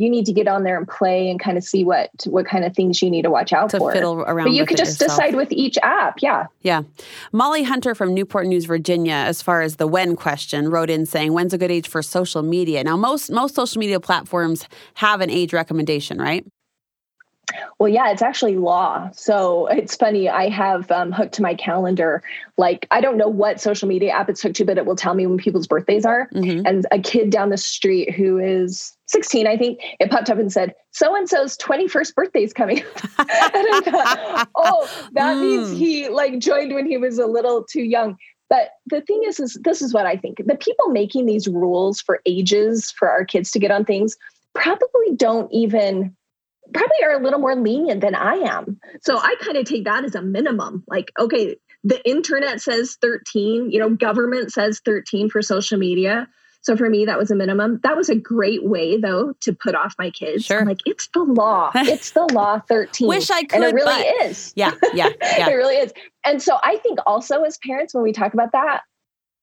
you 0.00 0.08
need 0.08 0.24
to 0.24 0.32
get 0.32 0.48
on 0.48 0.64
there 0.64 0.78
and 0.78 0.88
play 0.88 1.28
and 1.30 1.38
kind 1.38 1.58
of 1.58 1.62
see 1.62 1.84
what 1.84 2.08
what 2.26 2.46
kind 2.46 2.64
of 2.64 2.74
things 2.74 3.02
you 3.02 3.10
need 3.10 3.20
to 3.22 3.30
watch 3.30 3.52
out 3.52 3.68
To 3.70 3.78
for. 3.78 3.92
fiddle 3.92 4.22
around 4.22 4.46
but 4.46 4.52
you 4.54 4.64
could 4.64 4.78
just 4.78 4.98
yourself. 4.98 5.18
decide 5.18 5.34
with 5.36 5.52
each 5.52 5.76
app. 5.82 6.14
Yeah. 6.22 6.46
Yeah. 6.62 6.82
Molly 7.32 7.62
Hunter 7.64 7.94
from 7.94 8.14
Newport 8.14 8.46
News, 8.46 8.64
Virginia, 8.64 9.12
as 9.12 9.42
far 9.42 9.60
as 9.60 9.76
the 9.76 9.86
when 9.86 10.16
question, 10.16 10.70
wrote 10.70 10.88
in 10.88 11.04
saying, 11.04 11.34
When's 11.34 11.52
a 11.52 11.58
good 11.58 11.70
age 11.70 11.86
for 11.86 12.00
social 12.02 12.42
media? 12.42 12.82
Now, 12.82 12.96
most 12.96 13.30
most 13.30 13.54
social 13.54 13.78
media 13.78 14.00
platforms 14.00 14.64
have 14.94 15.20
an 15.20 15.28
age 15.28 15.52
recommendation, 15.52 16.16
right? 16.18 16.46
Well, 17.78 17.88
yeah, 17.88 18.10
it's 18.10 18.22
actually 18.22 18.56
law. 18.56 19.10
So 19.12 19.66
it's 19.68 19.96
funny. 19.96 20.28
I 20.28 20.48
have 20.48 20.90
um, 20.90 21.12
hooked 21.12 21.34
to 21.34 21.42
my 21.42 21.54
calendar. 21.54 22.22
Like, 22.56 22.86
I 22.90 23.00
don't 23.00 23.16
know 23.16 23.28
what 23.28 23.60
social 23.60 23.88
media 23.88 24.10
app 24.12 24.28
it's 24.28 24.42
hooked 24.42 24.56
to, 24.56 24.64
but 24.64 24.76
it 24.78 24.86
will 24.86 24.96
tell 24.96 25.14
me 25.14 25.26
when 25.26 25.38
people's 25.38 25.66
birthdays 25.66 26.04
are. 26.04 26.28
Mhm. 26.34 26.62
And 26.66 26.86
a 26.90 26.98
kid 26.98 27.30
down 27.30 27.50
the 27.50 27.56
street 27.56 28.12
who 28.14 28.38
is 28.38 28.92
16, 29.06 29.46
I 29.46 29.56
think, 29.56 29.80
it 29.98 30.10
popped 30.10 30.30
up 30.30 30.38
and 30.38 30.52
said, 30.52 30.74
so 30.92 31.14
and 31.16 31.28
so's 31.28 31.56
21st 31.56 32.14
birthday 32.14 32.42
is 32.42 32.52
coming. 32.52 32.78
and 33.18 33.26
I 33.28 33.80
thought, 33.84 34.48
oh, 34.56 35.08
that 35.12 35.38
means 35.38 35.70
Mm. 35.70 35.76
he 35.76 36.08
like 36.08 36.38
joined 36.38 36.74
when 36.74 36.86
he 36.86 36.96
was 36.96 37.18
a 37.18 37.26
little 37.26 37.64
too 37.64 37.82
young. 37.82 38.16
But 38.48 38.70
the 38.86 39.00
thing 39.00 39.22
is, 39.26 39.38
is 39.38 39.58
this 39.62 39.80
is 39.80 39.94
what 39.94 40.06
I 40.06 40.16
think. 40.16 40.38
The 40.44 40.56
people 40.56 40.88
making 40.90 41.26
these 41.26 41.46
rules 41.46 42.00
for 42.00 42.20
ages 42.26 42.90
for 42.90 43.08
our 43.08 43.24
kids 43.24 43.50
to 43.52 43.58
get 43.60 43.70
on 43.70 43.84
things 43.84 44.16
probably 44.54 45.14
don't 45.14 45.50
even 45.52 46.14
probably 46.72 46.96
are 47.04 47.12
a 47.20 47.22
little 47.22 47.38
more 47.40 47.56
lenient 47.56 48.00
than 48.00 48.14
I 48.14 48.34
am. 48.36 48.78
So 49.02 49.16
I 49.18 49.34
kind 49.40 49.56
of 49.56 49.64
take 49.64 49.84
that 49.84 50.04
as 50.04 50.14
a 50.14 50.22
minimum. 50.22 50.84
Like, 50.88 51.12
okay, 51.18 51.56
the 51.84 52.06
internet 52.08 52.60
says 52.60 52.96
13, 53.00 53.70
you 53.70 53.78
know, 53.78 53.90
government 53.90 54.52
says 54.52 54.80
13 54.84 55.30
for 55.30 55.42
social 55.42 55.78
media. 55.78 56.28
So 56.62 56.76
for 56.76 56.90
me, 56.90 57.06
that 57.06 57.16
was 57.18 57.30
a 57.30 57.34
minimum. 57.34 57.80
That 57.84 57.96
was 57.96 58.10
a 58.10 58.14
great 58.14 58.62
way, 58.62 58.98
though, 59.00 59.32
to 59.40 59.54
put 59.54 59.74
off 59.74 59.94
my 59.98 60.10
kids. 60.10 60.44
Sure. 60.44 60.60
I'm 60.60 60.68
like, 60.68 60.80
it's 60.84 61.08
the 61.14 61.22
law. 61.22 61.70
It's 61.74 62.10
the 62.10 62.28
law 62.32 62.60
13. 62.68 63.08
Wish 63.08 63.30
I 63.30 63.38
And 63.38 63.48
could, 63.48 63.62
it 63.62 63.74
really 63.74 64.04
but- 64.20 64.26
is. 64.26 64.52
Yeah, 64.56 64.72
yeah, 64.92 65.08
yeah. 65.22 65.48
It 65.48 65.54
really 65.54 65.76
is. 65.76 65.92
And 66.24 66.42
so 66.42 66.58
I 66.62 66.76
think 66.76 66.98
also 67.06 67.44
as 67.44 67.56
parents, 67.66 67.94
when 67.94 68.02
we 68.04 68.12
talk 68.12 68.34
about 68.34 68.52
that, 68.52 68.82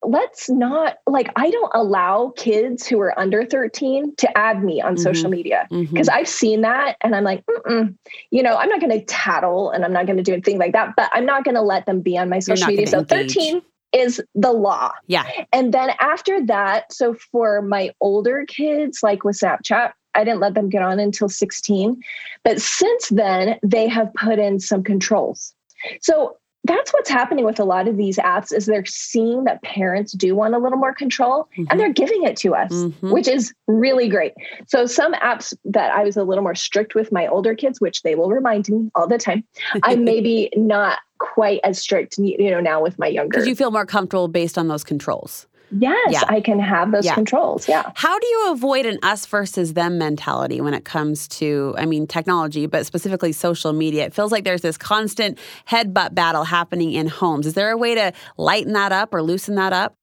let's 0.04 0.50
not 0.50 0.98
like, 1.08 1.32
I 1.36 1.50
don't 1.50 1.72
allow 1.74 2.34
kids 2.38 2.86
who 2.88 3.00
are 3.00 3.18
under 3.20 3.46
13 3.46 4.16
to 4.18 4.38
add 4.38 4.64
me 4.64 4.82
on 4.82 4.96
Mhm. 4.96 5.00
social 5.00 5.30
media 5.30 5.68
because 5.70 6.08
I've 6.08 6.28
seen 6.28 6.62
that 6.62 6.98
and 7.02 7.16
I'm 7.16 7.24
like, 7.24 7.44
Mm-mm. 7.46 7.96
you 8.32 8.44
know, 8.44 8.56
I'm 8.56 8.70
not 8.70 8.80
going 8.80 8.92
to 8.92 9.04
tattle 9.06 9.72
and 9.72 9.84
I'm 9.84 9.94
not 9.94 10.06
going 10.06 10.18
to 10.18 10.24
do 10.24 10.34
anything 10.34 10.60
like 10.60 10.74
that, 10.74 10.94
but 10.96 11.10
I'm 11.14 11.26
not 11.26 11.44
going 11.44 11.56
to 11.56 11.62
let 11.62 11.86
them 11.86 12.02
be 12.02 12.18
on 12.18 12.30
my 12.30 12.40
social 12.40 12.68
media. 12.68 12.88
So 12.88 13.00
engage. 13.00 13.34
13 13.34 13.62
is 13.94 14.22
the 14.36 14.52
law. 14.52 14.92
Yeah. 15.08 15.26
And 15.52 15.74
then 15.74 15.92
after 16.00 16.46
that, 16.46 16.94
so 16.94 17.16
for 17.32 17.62
my 17.62 17.92
older 18.00 18.46
kids, 18.46 19.00
like 19.02 19.24
with 19.24 19.40
Snapchat, 19.40 19.94
I 20.14 20.24
didn't 20.24 20.40
let 20.40 20.54
them 20.56 20.70
get 20.70 20.82
on 20.82 21.00
until 21.00 21.30
16. 21.30 22.02
But 22.44 22.62
since 22.62 23.10
then, 23.10 23.60
they 23.64 23.88
have 23.88 24.14
put 24.14 24.40
in 24.40 24.60
some 24.60 24.84
controls. 24.84 25.54
So 26.02 26.38
that's 26.68 26.94
what's 26.94 27.10
happening 27.10 27.46
with 27.46 27.60
a 27.60 27.64
lot 27.64 27.88
of 27.88 27.98
these 27.98 28.18
apps 28.18 28.54
is 28.54 28.66
they're 28.66 28.86
seeing 28.86 29.46
that 29.46 29.62
parents 29.64 30.12
do 30.12 30.36
want 30.36 30.54
a 30.54 30.60
little 30.60 30.78
more 30.78 30.94
control 30.94 31.48
mm-hmm. 31.58 31.64
and 31.70 31.80
they're 31.80 31.94
giving 31.94 32.24
it 32.24 32.36
to 32.38 32.54
us 32.54 32.72
mm-hmm. 32.72 33.12
which 33.12 33.28
is 33.28 33.54
really 33.68 34.08
great 34.08 34.34
so 34.68 34.86
some 34.86 35.14
apps 35.14 35.54
that 35.66 35.92
i 35.94 36.04
was 36.04 36.18
a 36.18 36.24
little 36.24 36.44
more 36.44 36.56
strict 36.56 36.96
with 36.96 37.12
my 37.12 37.28
older 37.28 37.56
kids 37.56 37.82
which 37.82 38.04
they 38.04 38.16
will 38.16 38.30
remind 38.30 38.70
me 38.70 38.90
all 38.96 39.08
the 39.08 39.18
time 39.18 39.44
i 39.84 39.96
maybe 40.08 40.50
not 40.56 41.00
quite 41.20 41.60
as 41.64 41.80
strict 41.80 42.18
you 42.18 42.52
know 42.52 42.60
now 42.60 42.82
with 42.82 43.00
my 43.00 43.08
younger 43.08 43.30
because 43.30 43.48
you 43.48 43.56
feel 43.56 43.72
more 43.72 43.86
comfortable 43.86 44.28
based 44.28 44.58
on 44.58 44.68
those 44.68 44.84
controls 44.84 45.48
Yes, 45.72 46.14
yeah. 46.14 46.24
I 46.28 46.42
can 46.42 46.60
have 46.60 46.92
those 46.92 47.06
yeah. 47.06 47.14
controls. 47.14 47.68
Yeah. 47.68 47.92
How 47.96 48.18
do 48.18 48.28
you 48.28 48.52
avoid 48.52 48.86
an 48.86 49.00
us 49.04 49.26
versus 49.26 49.74
them 49.74 49.98
mentality 49.98 50.62
when 50.62 50.74
it 50.74 50.86
comes 50.86 51.28
to, 51.30 51.76
I 51.78 51.86
mean, 51.86 52.08
technology, 52.08 52.66
but 52.68 52.86
specifically 52.86 53.32
social 53.32 53.74
media? 53.74 54.06
It 54.06 54.14
feels 54.14 54.32
like 54.32 54.44
there's 54.44 54.62
this 54.62 54.78
constant 54.78 55.38
headbutt 55.70 56.14
battle 56.14 56.44
happening 56.44 56.94
in 56.94 57.08
homes. 57.08 57.46
Is 57.46 57.54
there 57.54 57.72
a 57.72 57.78
way 57.78 57.96
to 57.96 58.14
lighten 58.38 58.74
that 58.74 58.92
up 58.92 59.14
or 59.14 59.22
loosen 59.22 59.56
that 59.56 59.74
up? 59.74 59.96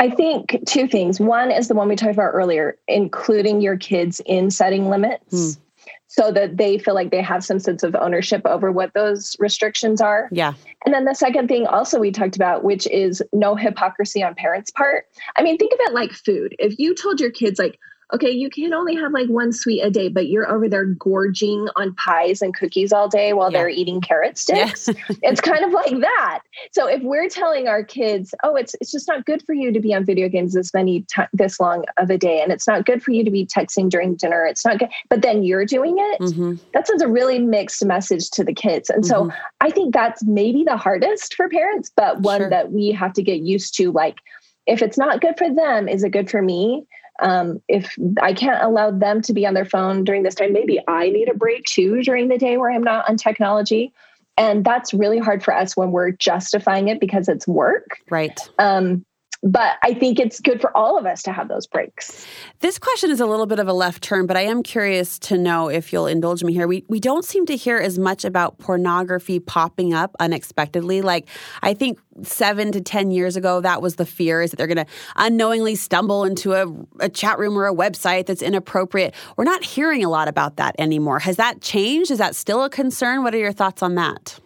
I 0.00 0.08
think 0.08 0.56
two 0.66 0.86
things. 0.88 1.20
One 1.20 1.50
is 1.50 1.68
the 1.68 1.74
one 1.74 1.88
we 1.88 1.96
talked 1.96 2.14
about 2.14 2.32
earlier, 2.32 2.78
including 2.88 3.60
your 3.60 3.76
kids 3.76 4.20
in 4.24 4.50
setting 4.50 4.88
limits. 4.88 5.56
Hmm 5.56 5.62
so 6.08 6.30
that 6.32 6.56
they 6.56 6.78
feel 6.78 6.94
like 6.94 7.10
they 7.10 7.22
have 7.22 7.44
some 7.44 7.58
sense 7.58 7.82
of 7.82 7.94
ownership 7.96 8.42
over 8.44 8.70
what 8.70 8.94
those 8.94 9.36
restrictions 9.38 10.00
are. 10.00 10.28
Yeah. 10.30 10.54
And 10.84 10.94
then 10.94 11.04
the 11.04 11.14
second 11.14 11.48
thing 11.48 11.66
also 11.66 11.98
we 11.98 12.12
talked 12.12 12.36
about, 12.36 12.62
which 12.64 12.86
is 12.86 13.22
no 13.32 13.56
hypocrisy 13.56 14.22
on 14.22 14.34
parents' 14.34 14.70
part. 14.70 15.06
I 15.36 15.42
mean, 15.42 15.58
think 15.58 15.72
of 15.72 15.80
it 15.80 15.94
like 15.94 16.12
food. 16.12 16.54
If 16.58 16.78
you 16.78 16.94
told 16.94 17.20
your 17.20 17.30
kids, 17.30 17.58
like, 17.58 17.78
okay, 18.14 18.30
you 18.30 18.48
can 18.48 18.72
only 18.72 18.94
have 18.94 19.12
like 19.12 19.28
one 19.28 19.52
sweet 19.52 19.80
a 19.82 19.90
day, 19.90 20.08
but 20.08 20.28
you're 20.28 20.48
over 20.48 20.68
there 20.68 20.84
gorging 20.84 21.68
on 21.76 21.94
pies 21.94 22.40
and 22.40 22.54
cookies 22.54 22.92
all 22.92 23.08
day 23.08 23.32
while 23.32 23.50
yeah. 23.50 23.58
they're 23.58 23.68
eating 23.68 24.00
carrot 24.00 24.38
sticks. 24.38 24.88
Yeah. 24.88 25.16
it's 25.22 25.40
kind 25.40 25.64
of 25.64 25.72
like 25.72 25.98
that. 26.00 26.40
So 26.72 26.86
if 26.86 27.02
we're 27.02 27.28
telling 27.28 27.66
our 27.66 27.82
kids, 27.82 28.32
oh, 28.44 28.54
it's 28.54 28.74
it's 28.80 28.92
just 28.92 29.08
not 29.08 29.26
good 29.26 29.42
for 29.42 29.54
you 29.54 29.72
to 29.72 29.80
be 29.80 29.92
on 29.92 30.04
video 30.04 30.28
games 30.28 30.54
this 30.54 30.72
many 30.72 31.00
t- 31.02 31.22
this 31.32 31.58
long 31.58 31.84
of 31.96 32.10
a 32.10 32.18
day, 32.18 32.40
and 32.40 32.52
it's 32.52 32.66
not 32.66 32.86
good 32.86 33.02
for 33.02 33.10
you 33.10 33.24
to 33.24 33.30
be 33.30 33.44
texting 33.44 33.90
during 33.90 34.14
dinner. 34.14 34.46
It's 34.46 34.64
not 34.64 34.78
good, 34.78 34.90
but 35.08 35.22
then 35.22 35.42
you're 35.42 35.66
doing 35.66 35.96
it. 35.98 36.20
Mm-hmm. 36.20 36.54
That 36.74 36.86
sends 36.86 37.02
a 37.02 37.08
really 37.08 37.38
mixed 37.38 37.84
message 37.84 38.30
to 38.30 38.44
the 38.44 38.54
kids, 38.54 38.88
and 38.88 39.02
mm-hmm. 39.02 39.30
so 39.30 39.36
I 39.60 39.70
think 39.70 39.92
that's 39.92 40.24
maybe 40.24 40.62
the 40.62 40.76
hardest 40.76 41.34
for 41.34 41.48
parents, 41.48 41.90
but 41.96 42.20
one 42.20 42.40
sure. 42.40 42.50
that 42.50 42.70
we 42.72 42.92
have 42.92 43.12
to 43.14 43.22
get 43.22 43.40
used 43.40 43.74
to. 43.78 43.90
Like, 43.90 44.18
if 44.66 44.82
it's 44.82 44.98
not 44.98 45.20
good 45.20 45.36
for 45.36 45.52
them, 45.52 45.88
is 45.88 46.04
it 46.04 46.10
good 46.10 46.30
for 46.30 46.42
me? 46.42 46.86
Um, 47.20 47.62
if 47.68 47.96
I 48.20 48.34
can't 48.34 48.62
allow 48.62 48.90
them 48.90 49.22
to 49.22 49.32
be 49.32 49.46
on 49.46 49.54
their 49.54 49.64
phone 49.64 50.04
during 50.04 50.22
this 50.22 50.34
time, 50.34 50.52
maybe 50.52 50.80
I 50.86 51.08
need 51.08 51.28
a 51.28 51.34
break 51.34 51.64
too 51.64 52.02
during 52.02 52.28
the 52.28 52.38
day 52.38 52.56
where 52.56 52.70
I'm 52.70 52.82
not 52.82 53.08
on 53.08 53.16
technology. 53.16 53.92
And 54.38 54.64
that's 54.64 54.92
really 54.92 55.18
hard 55.18 55.42
for 55.42 55.54
us 55.54 55.76
when 55.76 55.92
we're 55.92 56.10
justifying 56.10 56.88
it 56.88 57.00
because 57.00 57.28
it's 57.28 57.48
work. 57.48 58.00
Right. 58.10 58.38
Um, 58.58 59.05
but 59.42 59.76
I 59.82 59.94
think 59.94 60.18
it's 60.18 60.40
good 60.40 60.60
for 60.60 60.76
all 60.76 60.98
of 60.98 61.06
us 61.06 61.22
to 61.24 61.32
have 61.32 61.48
those 61.48 61.66
breaks. 61.66 62.26
This 62.60 62.78
question 62.78 63.10
is 63.10 63.20
a 63.20 63.26
little 63.26 63.46
bit 63.46 63.58
of 63.58 63.68
a 63.68 63.72
left 63.72 64.02
turn, 64.02 64.26
but 64.26 64.36
I 64.36 64.42
am 64.42 64.62
curious 64.62 65.18
to 65.20 65.38
know 65.38 65.68
if 65.68 65.92
you'll 65.92 66.06
indulge 66.06 66.42
me 66.42 66.52
here. 66.52 66.66
We 66.66 66.84
we 66.88 67.00
don't 67.00 67.24
seem 67.24 67.46
to 67.46 67.56
hear 67.56 67.76
as 67.76 67.98
much 67.98 68.24
about 68.24 68.58
pornography 68.58 69.38
popping 69.38 69.94
up 69.94 70.16
unexpectedly. 70.18 71.02
Like 71.02 71.28
I 71.62 71.74
think 71.74 71.98
seven 72.22 72.72
to 72.72 72.80
ten 72.80 73.10
years 73.10 73.36
ago, 73.36 73.60
that 73.60 73.82
was 73.82 73.96
the 73.96 74.06
fear 74.06 74.42
is 74.42 74.50
that 74.50 74.56
they're 74.56 74.66
going 74.66 74.84
to 74.84 74.86
unknowingly 75.16 75.74
stumble 75.74 76.24
into 76.24 76.54
a, 76.54 76.66
a 77.00 77.08
chat 77.08 77.38
room 77.38 77.58
or 77.58 77.66
a 77.66 77.74
website 77.74 78.26
that's 78.26 78.42
inappropriate. 78.42 79.14
We're 79.36 79.44
not 79.44 79.64
hearing 79.64 80.04
a 80.04 80.08
lot 80.08 80.28
about 80.28 80.56
that 80.56 80.74
anymore. 80.78 81.18
Has 81.20 81.36
that 81.36 81.60
changed? 81.60 82.10
Is 82.10 82.18
that 82.18 82.34
still 82.34 82.64
a 82.64 82.70
concern? 82.70 83.22
What 83.22 83.34
are 83.34 83.38
your 83.38 83.52
thoughts 83.52 83.82
on 83.82 83.96
that? 83.96 84.40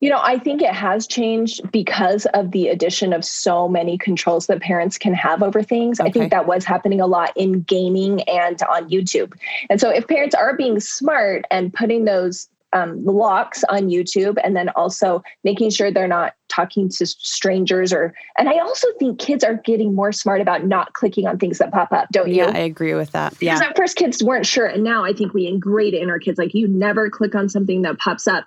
You 0.00 0.10
know, 0.10 0.20
I 0.22 0.38
think 0.38 0.60
it 0.60 0.72
has 0.72 1.06
changed 1.06 1.70
because 1.72 2.26
of 2.34 2.50
the 2.50 2.68
addition 2.68 3.12
of 3.12 3.24
so 3.24 3.68
many 3.68 3.96
controls 3.96 4.48
that 4.48 4.60
parents 4.60 4.98
can 4.98 5.14
have 5.14 5.42
over 5.42 5.62
things. 5.62 5.98
Okay. 5.98 6.08
I 6.08 6.12
think 6.12 6.30
that 6.30 6.46
was 6.46 6.64
happening 6.64 7.00
a 7.00 7.06
lot 7.06 7.32
in 7.36 7.62
gaming 7.62 8.20
and 8.22 8.60
on 8.64 8.90
YouTube. 8.90 9.32
And 9.70 9.80
so 9.80 9.88
if 9.88 10.06
parents 10.06 10.34
are 10.34 10.56
being 10.56 10.78
smart 10.80 11.44
and 11.50 11.72
putting 11.72 12.04
those 12.04 12.48
um, 12.74 13.04
locks 13.04 13.62
on 13.70 13.88
YouTube 13.88 14.36
and 14.42 14.56
then 14.56 14.68
also 14.70 15.22
making 15.44 15.70
sure 15.70 15.90
they're 15.90 16.08
not 16.08 16.34
talking 16.48 16.88
to 16.88 17.06
strangers 17.06 17.92
or 17.92 18.12
and 18.36 18.48
I 18.48 18.58
also 18.58 18.88
think 18.98 19.18
kids 19.18 19.44
are 19.44 19.54
getting 19.54 19.94
more 19.94 20.12
smart 20.12 20.40
about 20.40 20.66
not 20.66 20.92
clicking 20.92 21.26
on 21.26 21.38
things 21.38 21.58
that 21.58 21.72
pop 21.72 21.92
up, 21.92 22.08
don't 22.10 22.28
you? 22.28 22.36
Yeah, 22.36 22.50
I 22.52 22.58
agree 22.58 22.94
with 22.94 23.12
that. 23.12 23.34
Yeah. 23.40 23.54
Because 23.54 23.70
at 23.70 23.76
first 23.76 23.96
kids 23.96 24.22
weren't 24.22 24.44
sure 24.44 24.66
and 24.66 24.82
now 24.82 25.04
I 25.04 25.12
think 25.12 25.32
we 25.32 25.46
ingrate 25.46 25.94
it 25.94 26.02
in 26.02 26.10
our 26.10 26.18
kids 26.18 26.36
like 26.36 26.52
you 26.52 26.66
never 26.66 27.08
click 27.08 27.34
on 27.34 27.48
something 27.48 27.82
that 27.82 27.98
pops 27.98 28.26
up. 28.26 28.44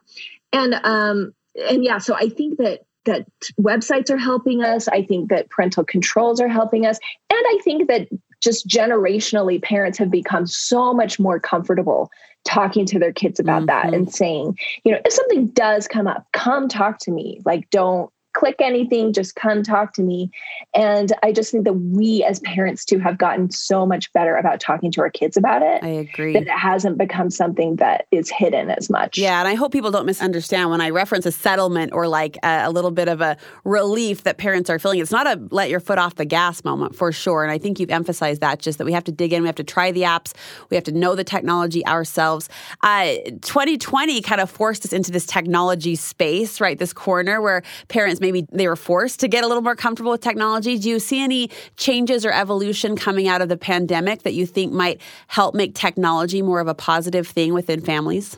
And 0.51 0.75
um 0.83 1.33
and 1.69 1.83
yeah, 1.83 1.97
so 1.97 2.15
I 2.15 2.29
think 2.29 2.57
that 2.57 2.81
that 3.05 3.25
websites 3.59 4.09
are 4.09 4.17
helping 4.17 4.63
us. 4.63 4.87
I 4.87 5.01
think 5.01 5.29
that 5.29 5.49
parental 5.49 5.83
controls 5.83 6.39
are 6.39 6.47
helping 6.47 6.85
us. 6.85 6.99
And 7.29 7.39
I 7.39 7.59
think 7.63 7.87
that 7.87 8.07
just 8.41 8.67
generationally, 8.67 9.61
parents 9.61 9.97
have 9.97 10.11
become 10.11 10.45
so 10.45 10.93
much 10.93 11.19
more 11.19 11.39
comfortable 11.39 12.11
talking 12.43 12.85
to 12.85 12.99
their 12.99 13.13
kids 13.13 13.39
about 13.39 13.63
mm-hmm. 13.63 13.89
that 13.89 13.93
and 13.93 14.13
saying, 14.13 14.57
you 14.83 14.91
know, 14.91 14.99
if 15.03 15.13
something 15.13 15.47
does 15.47 15.87
come 15.87 16.07
up, 16.07 16.27
come 16.33 16.67
talk 16.67 16.99
to 16.99 17.11
me. 17.11 17.41
Like, 17.45 17.69
don't 17.71 18.11
click 18.37 18.57
anything, 18.59 19.13
just 19.13 19.35
come 19.35 19.63
talk 19.63 19.93
to 19.93 20.03
me. 20.03 20.29
And 20.75 21.11
I 21.23 21.31
just 21.31 21.51
think 21.51 21.63
that 21.63 21.73
we 21.73 22.23
as 22.23 22.39
parents 22.41 22.85
too 22.85 22.99
have 22.99 23.17
gotten 23.17 23.49
so 23.49 23.83
much 23.83 24.13
better 24.13 24.35
about 24.35 24.59
talking 24.59 24.91
to 24.91 25.01
our 25.01 25.09
kids 25.09 25.37
about 25.37 25.63
it. 25.63 25.83
I 25.83 25.87
agree. 25.87 26.33
That 26.33 26.43
it 26.43 26.49
hasn't 26.49 26.99
become 26.99 27.31
something 27.31 27.77
that 27.77 28.05
is 28.11 28.29
hidden 28.29 28.69
as 28.69 28.91
much. 28.91 29.17
Yeah. 29.17 29.39
And 29.39 29.47
I 29.47 29.55
hope 29.55 29.71
people 29.71 29.89
don't 29.89 30.05
misunderstand 30.05 30.69
when 30.69 30.81
I 30.81 30.91
reference 30.91 31.25
a 31.25 31.31
settlement 31.31 31.93
or 31.93 32.07
like 32.07 32.37
a, 32.43 32.65
a 32.65 32.69
little 32.69 32.91
bit 32.91 33.07
of 33.07 33.21
a 33.21 33.37
relief 33.63 34.21
that 34.23 34.37
parents 34.37 34.69
are 34.69 34.77
feeling. 34.77 34.99
It's 34.99 35.11
not 35.11 35.25
a 35.25 35.41
let 35.49 35.71
your 35.71 35.79
foot 35.79 35.97
off 35.97 36.15
the 36.15 36.25
gas 36.25 36.63
moment 36.63 36.95
for 36.95 37.11
sure. 37.11 37.43
And 37.43 37.51
I 37.51 37.57
think 37.57 37.79
you've 37.79 37.89
emphasized 37.89 38.41
that 38.41 38.59
just 38.59 38.77
that 38.77 38.85
we 38.85 38.93
have 38.93 39.03
to 39.05 39.11
dig 39.11 39.33
in, 39.33 39.41
we 39.41 39.47
have 39.47 39.55
to 39.55 39.63
try 39.63 39.91
the 39.91 40.03
apps, 40.03 40.33
we 40.69 40.75
have 40.75 40.83
to 40.83 40.91
know 40.91 41.15
the 41.15 41.23
technology 41.23 41.83
ourselves. 41.87 42.49
Uh, 42.83 43.15
2020 43.41 44.21
kind 44.21 44.41
of 44.41 44.51
forced 44.51 44.85
us 44.85 44.93
into 44.93 45.11
this 45.11 45.25
technology 45.25 45.95
space, 45.95 46.61
right? 46.61 46.77
This 46.77 46.93
corner 46.93 47.41
where 47.41 47.63
parents 47.87 48.21
maybe 48.31 48.47
they 48.51 48.67
were 48.67 48.75
forced 48.75 49.19
to 49.21 49.27
get 49.27 49.43
a 49.43 49.47
little 49.47 49.63
more 49.63 49.75
comfortable 49.75 50.11
with 50.11 50.21
technology. 50.21 50.77
Do 50.77 50.89
you 50.89 50.99
see 50.99 51.21
any 51.21 51.49
changes 51.77 52.25
or 52.25 52.31
evolution 52.31 52.95
coming 52.95 53.27
out 53.27 53.41
of 53.41 53.49
the 53.49 53.57
pandemic 53.57 54.23
that 54.23 54.33
you 54.33 54.45
think 54.45 54.73
might 54.73 55.01
help 55.27 55.55
make 55.55 55.73
technology 55.75 56.41
more 56.41 56.59
of 56.59 56.67
a 56.67 56.75
positive 56.75 57.27
thing 57.27 57.53
within 57.53 57.81
families? 57.81 58.37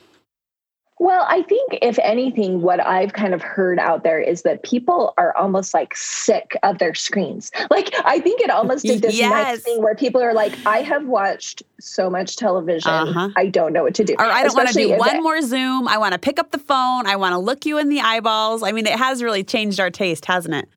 Well, 0.99 1.25
I 1.29 1.43
think 1.43 1.79
if 1.81 1.97
anything, 1.99 2.61
what 2.61 2.85
I've 2.85 3.13
kind 3.13 3.33
of 3.33 3.41
heard 3.41 3.79
out 3.79 4.03
there 4.03 4.19
is 4.19 4.41
that 4.41 4.63
people 4.63 5.13
are 5.17 5.35
almost 5.37 5.73
like 5.73 5.95
sick 5.95 6.57
of 6.61 6.77
their 6.77 6.93
screens. 6.93 7.51
Like 7.71 7.93
I 8.03 8.19
think 8.19 8.41
it 8.41 8.49
almost 8.49 8.85
did 8.85 9.01
this 9.01 9.15
yes. 9.17 9.31
nice 9.31 9.61
thing 9.61 9.81
where 9.81 9.95
people 9.95 10.21
are 10.21 10.33
like, 10.33 10.53
I 10.65 10.81
have 10.81 11.07
watched 11.07 11.63
so 11.79 12.09
much 12.09 12.35
television, 12.35 12.91
uh-huh. 12.91 13.29
I 13.37 13.47
don't 13.47 13.71
know 13.71 13.83
what 13.83 13.95
to 13.95 14.03
do. 14.03 14.15
Or 14.19 14.25
I 14.25 14.43
don't 14.43 14.55
want 14.55 14.67
to 14.67 14.73
do 14.73 14.97
one 14.97 15.15
it, 15.15 15.23
more 15.23 15.41
Zoom. 15.41 15.87
I 15.87 15.97
want 15.97 16.13
to 16.13 16.19
pick 16.19 16.37
up 16.37 16.51
the 16.51 16.57
phone. 16.57 17.07
I 17.07 17.15
want 17.15 17.31
to 17.31 17.39
look 17.39 17.65
you 17.65 17.77
in 17.77 17.87
the 17.87 18.01
eyeballs. 18.01 18.61
I 18.61 18.73
mean, 18.73 18.85
it 18.85 18.97
has 18.97 19.23
really 19.23 19.43
changed 19.45 19.79
our 19.79 19.89
taste, 19.89 20.25
hasn't 20.25 20.55
it? 20.55 20.67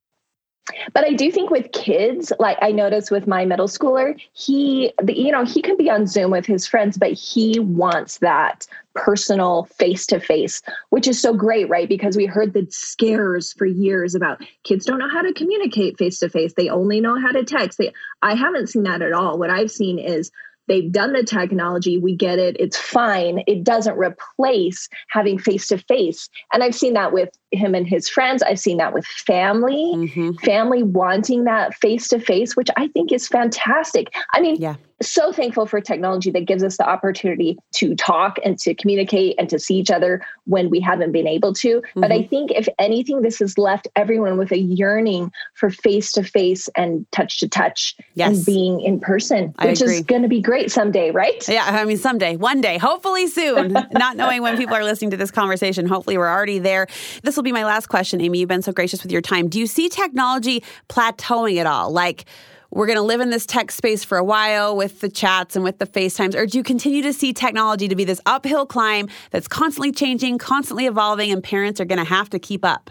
But 0.95 1.05
I 1.05 1.13
do 1.13 1.31
think 1.31 1.51
with 1.51 1.73
kids, 1.73 2.33
like 2.39 2.57
I 2.63 2.71
noticed 2.71 3.11
with 3.11 3.27
my 3.27 3.45
middle 3.45 3.67
schooler, 3.67 4.19
he, 4.33 4.93
you 5.09 5.33
know, 5.33 5.45
he 5.45 5.61
can 5.61 5.77
be 5.77 5.91
on 5.91 6.07
Zoom 6.07 6.31
with 6.31 6.47
his 6.47 6.67
friends, 6.67 6.97
but 6.97 7.13
he 7.13 7.59
wants 7.59 8.19
that 8.19 8.67
personal 8.95 9.65
face 9.65 10.07
to 10.07 10.21
face, 10.21 10.63
which 10.91 11.09
is 11.09 11.21
so 11.21 11.35
great, 11.35 11.69
right? 11.69 11.89
Because 11.89 12.17
we 12.17 12.27
heard 12.27 12.53
the 12.53 12.67
scares 12.71 13.53
for 13.53 13.67
years 13.67 14.15
about 14.15 14.41
kids 14.63 14.85
don't 14.85 14.99
know 14.99 15.09
how 15.09 15.23
to 15.23 15.33
communicate 15.33 15.99
face 15.99 16.21
to 16.21 16.29
face. 16.29 16.55
They 16.57 16.69
only 16.69 17.01
know 17.01 17.19
how 17.21 17.33
to 17.33 17.45
text. 17.45 17.79
They, 17.79 17.93
I 18.23 18.35
haven't 18.35 18.69
seen 18.69 18.85
that 18.85 19.03
at 19.03 19.13
all. 19.13 19.39
What 19.39 19.51
I've 19.51 19.71
seen 19.71 19.99
is 19.99 20.31
They've 20.69 20.93
done 20.93 21.13
the 21.13 21.25
technology. 21.25 21.99
We 21.99 22.15
get 22.15 22.39
it. 22.39 22.57
It's 22.59 22.79
fine. 22.79 23.43
It 23.47 23.65
doesn't 23.65 23.99
replace 23.99 24.89
having 25.09 25.39
face 25.39 25.67
to 25.69 25.79
face. 25.79 26.29
And 26.53 26.63
I've 26.63 26.75
seen 26.75 26.95
that 26.95 27.13
with 27.13 27.31
him 27.53 27.75
and 27.75 27.87
his 27.87 28.09
friends. 28.09 28.43
I've 28.43 28.59
seen 28.59 28.79
that 28.79 28.93
with 28.93 29.07
family, 29.07 29.93
mm-hmm. 29.95 30.33
family 30.45 30.83
wanting 30.83 31.45
that 31.45 31.75
face 31.75 32.09
to 32.09 32.19
face, 32.19 32.57
which 32.57 32.69
I 32.77 32.89
think 32.89 33.13
is 33.13 33.29
fantastic. 33.29 34.15
I 34.35 34.41
mean, 34.41 34.57
yeah 34.57 34.77
so 35.03 35.33
thankful 35.33 35.67
for 35.67 35.81
technology 35.81 36.31
that 36.31 36.47
gives 36.47 36.63
us 36.63 36.77
the 36.77 36.89
opportunity 36.89 37.59
to 37.73 37.95
talk 37.95 38.39
and 38.45 38.59
to 38.61 38.75
communicate 38.75 39.35
and 39.39 39.49
to 39.51 39.59
see 39.59 39.77
each 39.77 39.91
other 39.91 40.25
when 40.45 40.71
we 40.71 40.81
haven't 40.81 41.13
been 41.13 41.27
able 41.27 41.53
to. 41.55 41.81
Mm-hmm. 41.81 42.01
But 42.01 42.13
I 42.13 42.19
mm-hmm. 42.21 42.29
think 42.29 42.51
if 42.53 42.69
anything, 42.79 43.23
this 43.23 43.39
has 43.41 43.59
left 43.59 43.89
everyone 43.97 44.39
with 44.39 44.53
a 44.53 44.59
yearning 44.59 45.33
for 45.55 45.71
face 45.71 46.13
to 46.13 46.23
face 46.23 46.69
and 46.77 47.07
touch 47.13 47.41
to 47.41 47.49
touch 47.49 47.97
and 48.17 48.45
being 48.45 48.81
in 48.81 49.01
person, 49.01 49.55
which 49.63 49.83
is 49.83 50.03
going 50.03 50.23
to 50.23 50.29
be 50.29 50.41
great 50.41 50.71
someday, 50.71 51.11
right? 51.11 51.47
Yeah, 51.49 51.65
I 51.67 51.85
mean, 51.85 51.99
someday, 51.99 52.37
one 52.37 52.61
day, 52.61 52.79
hopefully 52.79 53.27
soon. 53.27 53.73
Not 53.93 54.17
knowing 54.17 54.43
when 54.43 54.57
people 54.57 54.75
are 54.75 54.85
listening 54.85 55.11
to 55.11 55.17
this 55.17 55.31
conversation, 55.31 55.87
hopefully 55.87 56.19
we're 56.19 56.31
already 56.31 56.59
there. 56.59 56.87
This 57.23 57.37
will 57.37 57.42
be 57.43 57.53
my 57.53 57.65
last 57.65 57.89
question, 57.89 58.21
Amy. 58.21 58.39
You've 58.39 58.49
been 58.49 58.63
so 58.63 58.73
gracious 58.73 59.03
with 59.03 59.13
your 59.13 59.23
time. 59.23 59.49
Do 59.49 59.59
you 59.59 59.67
see 59.67 59.89
technology 59.89 60.63
plateauing 60.89 61.59
at 61.59 61.67
all? 61.67 61.91
Like, 61.91 62.27
we're 62.71 62.87
going 62.87 62.97
to 62.97 63.03
live 63.03 63.21
in 63.21 63.29
this 63.29 63.45
tech 63.45 63.71
space 63.71 64.03
for 64.03 64.17
a 64.17 64.25
while 64.25 64.75
with 64.75 65.01
the 65.01 65.11
chats 65.11 65.57
and 65.57 65.65
with 65.65 65.79
the 65.79 65.87
FaceTimes? 65.87 66.35
Or 66.35 66.47
do 66.47 66.57
you 66.57 66.65
continue 66.65 67.03
to 67.03 67.13
see 67.13 67.35
technology 67.35 67.87
to 67.87 67.95
be 67.95 68.05
this 68.05 68.21
uphill 68.25 68.65
climb 68.65 69.09
that's 69.31 69.47
constantly 69.47 69.93
changing, 69.93 70.39
constantly 70.39 70.87
evolving, 70.87 71.31
and 71.31 71.43
parents 71.45 71.81
are 71.81 71.85
going 71.85 71.99
to 71.99 72.05
have 72.05 72.31
to 72.31 72.39
keep 72.39 72.65
up? 72.65 72.91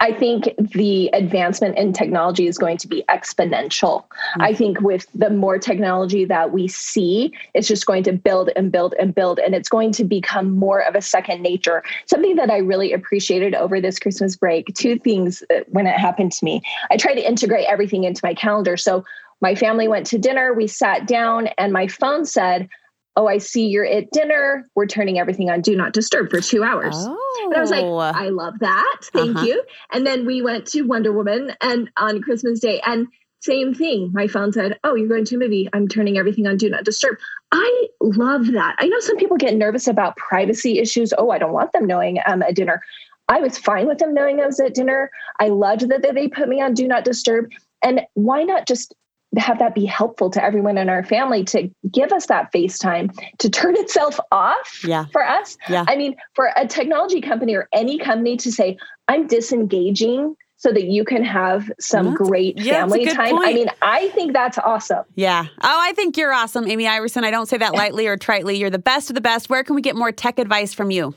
I 0.00 0.12
think 0.12 0.52
the 0.58 1.08
advancement 1.12 1.78
in 1.78 1.92
technology 1.92 2.46
is 2.46 2.58
going 2.58 2.78
to 2.78 2.88
be 2.88 3.04
exponential. 3.08 4.02
Mm-hmm. 4.02 4.42
I 4.42 4.52
think 4.52 4.80
with 4.80 5.06
the 5.14 5.30
more 5.30 5.58
technology 5.58 6.24
that 6.24 6.52
we 6.52 6.68
see, 6.68 7.32
it's 7.54 7.68
just 7.68 7.86
going 7.86 8.02
to 8.04 8.12
build 8.12 8.50
and 8.56 8.72
build 8.72 8.94
and 8.98 9.14
build, 9.14 9.38
and 9.38 9.54
it's 9.54 9.68
going 9.68 9.92
to 9.92 10.04
become 10.04 10.50
more 10.50 10.80
of 10.80 10.94
a 10.94 11.00
second 11.00 11.42
nature. 11.42 11.82
Something 12.06 12.36
that 12.36 12.50
I 12.50 12.58
really 12.58 12.92
appreciated 12.92 13.54
over 13.54 13.80
this 13.80 13.98
Christmas 13.98 14.36
break 14.36 14.74
two 14.74 14.98
things 14.98 15.42
uh, 15.54 15.60
when 15.68 15.86
it 15.86 15.96
happened 15.96 16.32
to 16.32 16.44
me. 16.44 16.60
I 16.90 16.96
try 16.96 17.14
to 17.14 17.26
integrate 17.26 17.66
everything 17.66 18.04
into 18.04 18.20
my 18.24 18.34
calendar. 18.34 18.76
So 18.76 19.04
my 19.40 19.54
family 19.54 19.88
went 19.88 20.06
to 20.06 20.18
dinner, 20.18 20.54
we 20.54 20.66
sat 20.66 21.06
down, 21.06 21.48
and 21.58 21.72
my 21.72 21.86
phone 21.86 22.24
said, 22.24 22.68
oh, 23.16 23.26
I 23.26 23.38
see 23.38 23.66
you're 23.66 23.84
at 23.84 24.10
dinner. 24.10 24.68
We're 24.74 24.86
turning 24.86 25.18
everything 25.18 25.50
on 25.50 25.60
do 25.60 25.76
not 25.76 25.92
disturb 25.92 26.30
for 26.30 26.40
two 26.40 26.64
hours. 26.64 26.94
Oh. 26.96 27.42
And 27.44 27.54
I 27.56 27.60
was 27.60 27.70
like, 27.70 27.84
oh. 27.84 27.98
I 27.98 28.28
love 28.28 28.54
that. 28.60 29.00
Thank 29.12 29.36
uh-huh. 29.36 29.46
you. 29.46 29.64
And 29.92 30.06
then 30.06 30.26
we 30.26 30.42
went 30.42 30.66
to 30.68 30.82
Wonder 30.82 31.12
Woman 31.12 31.52
and 31.60 31.90
on 31.96 32.22
Christmas 32.22 32.60
Day 32.60 32.80
and 32.84 33.06
same 33.40 33.74
thing. 33.74 34.10
My 34.14 34.26
phone 34.26 34.52
said, 34.52 34.78
Oh, 34.84 34.94
you're 34.94 35.08
going 35.08 35.26
to 35.26 35.36
a 35.36 35.38
movie. 35.38 35.68
I'm 35.74 35.86
turning 35.86 36.16
everything 36.16 36.46
on 36.46 36.56
do 36.56 36.70
not 36.70 36.84
disturb. 36.84 37.18
I 37.52 37.88
love 38.00 38.46
that. 38.52 38.76
I 38.78 38.88
know 38.88 39.00
some 39.00 39.18
people 39.18 39.36
get 39.36 39.54
nervous 39.54 39.86
about 39.86 40.16
privacy 40.16 40.78
issues. 40.78 41.12
Oh, 41.18 41.30
I 41.30 41.38
don't 41.38 41.52
want 41.52 41.72
them 41.72 41.86
knowing 41.86 42.18
I'm 42.24 42.42
at 42.42 42.54
dinner. 42.54 42.80
I 43.28 43.40
was 43.40 43.58
fine 43.58 43.86
with 43.86 43.98
them 43.98 44.14
knowing 44.14 44.40
I 44.40 44.46
was 44.46 44.60
at 44.60 44.74
dinner. 44.74 45.10
I 45.40 45.48
loved 45.48 45.88
that 45.90 46.02
they 46.02 46.28
put 46.28 46.48
me 46.48 46.62
on 46.62 46.72
do 46.72 46.88
not 46.88 47.04
disturb. 47.04 47.50
And 47.82 48.00
why 48.14 48.44
not 48.44 48.66
just 48.66 48.94
have 49.38 49.58
that 49.58 49.74
be 49.74 49.84
helpful 49.84 50.30
to 50.30 50.42
everyone 50.42 50.78
in 50.78 50.88
our 50.88 51.04
family 51.04 51.44
to 51.44 51.70
give 51.90 52.12
us 52.12 52.26
that 52.26 52.52
FaceTime 52.52 53.14
to 53.38 53.50
turn 53.50 53.76
itself 53.78 54.18
off 54.32 54.82
yeah. 54.84 55.06
for 55.12 55.26
us. 55.26 55.56
Yeah. 55.68 55.84
I 55.88 55.96
mean, 55.96 56.16
for 56.34 56.50
a 56.56 56.66
technology 56.66 57.20
company 57.20 57.54
or 57.54 57.68
any 57.72 57.98
company 57.98 58.36
to 58.38 58.52
say, 58.52 58.76
I'm 59.08 59.26
disengaging 59.26 60.36
so 60.56 60.72
that 60.72 60.84
you 60.84 61.04
can 61.04 61.22
have 61.22 61.70
some 61.78 62.06
that's, 62.06 62.16
great 62.18 62.58
yeah, 62.58 62.80
family 62.80 63.04
time. 63.06 63.36
Point. 63.36 63.48
I 63.48 63.52
mean, 63.52 63.68
I 63.82 64.08
think 64.10 64.32
that's 64.32 64.56
awesome. 64.56 65.04
Yeah. 65.14 65.44
Oh, 65.62 65.78
I 65.80 65.92
think 65.92 66.16
you're 66.16 66.32
awesome, 66.32 66.66
Amy 66.66 66.88
Iverson. 66.88 67.22
I 67.22 67.30
don't 67.30 67.46
say 67.46 67.58
that 67.58 67.74
lightly 67.74 68.06
or 68.06 68.16
tritely. 68.16 68.58
You're 68.58 68.70
the 68.70 68.78
best 68.78 69.10
of 69.10 69.14
the 69.14 69.20
best. 69.20 69.50
Where 69.50 69.62
can 69.62 69.74
we 69.74 69.82
get 69.82 69.94
more 69.94 70.10
tech 70.10 70.38
advice 70.38 70.72
from 70.72 70.90
you? 70.90 71.14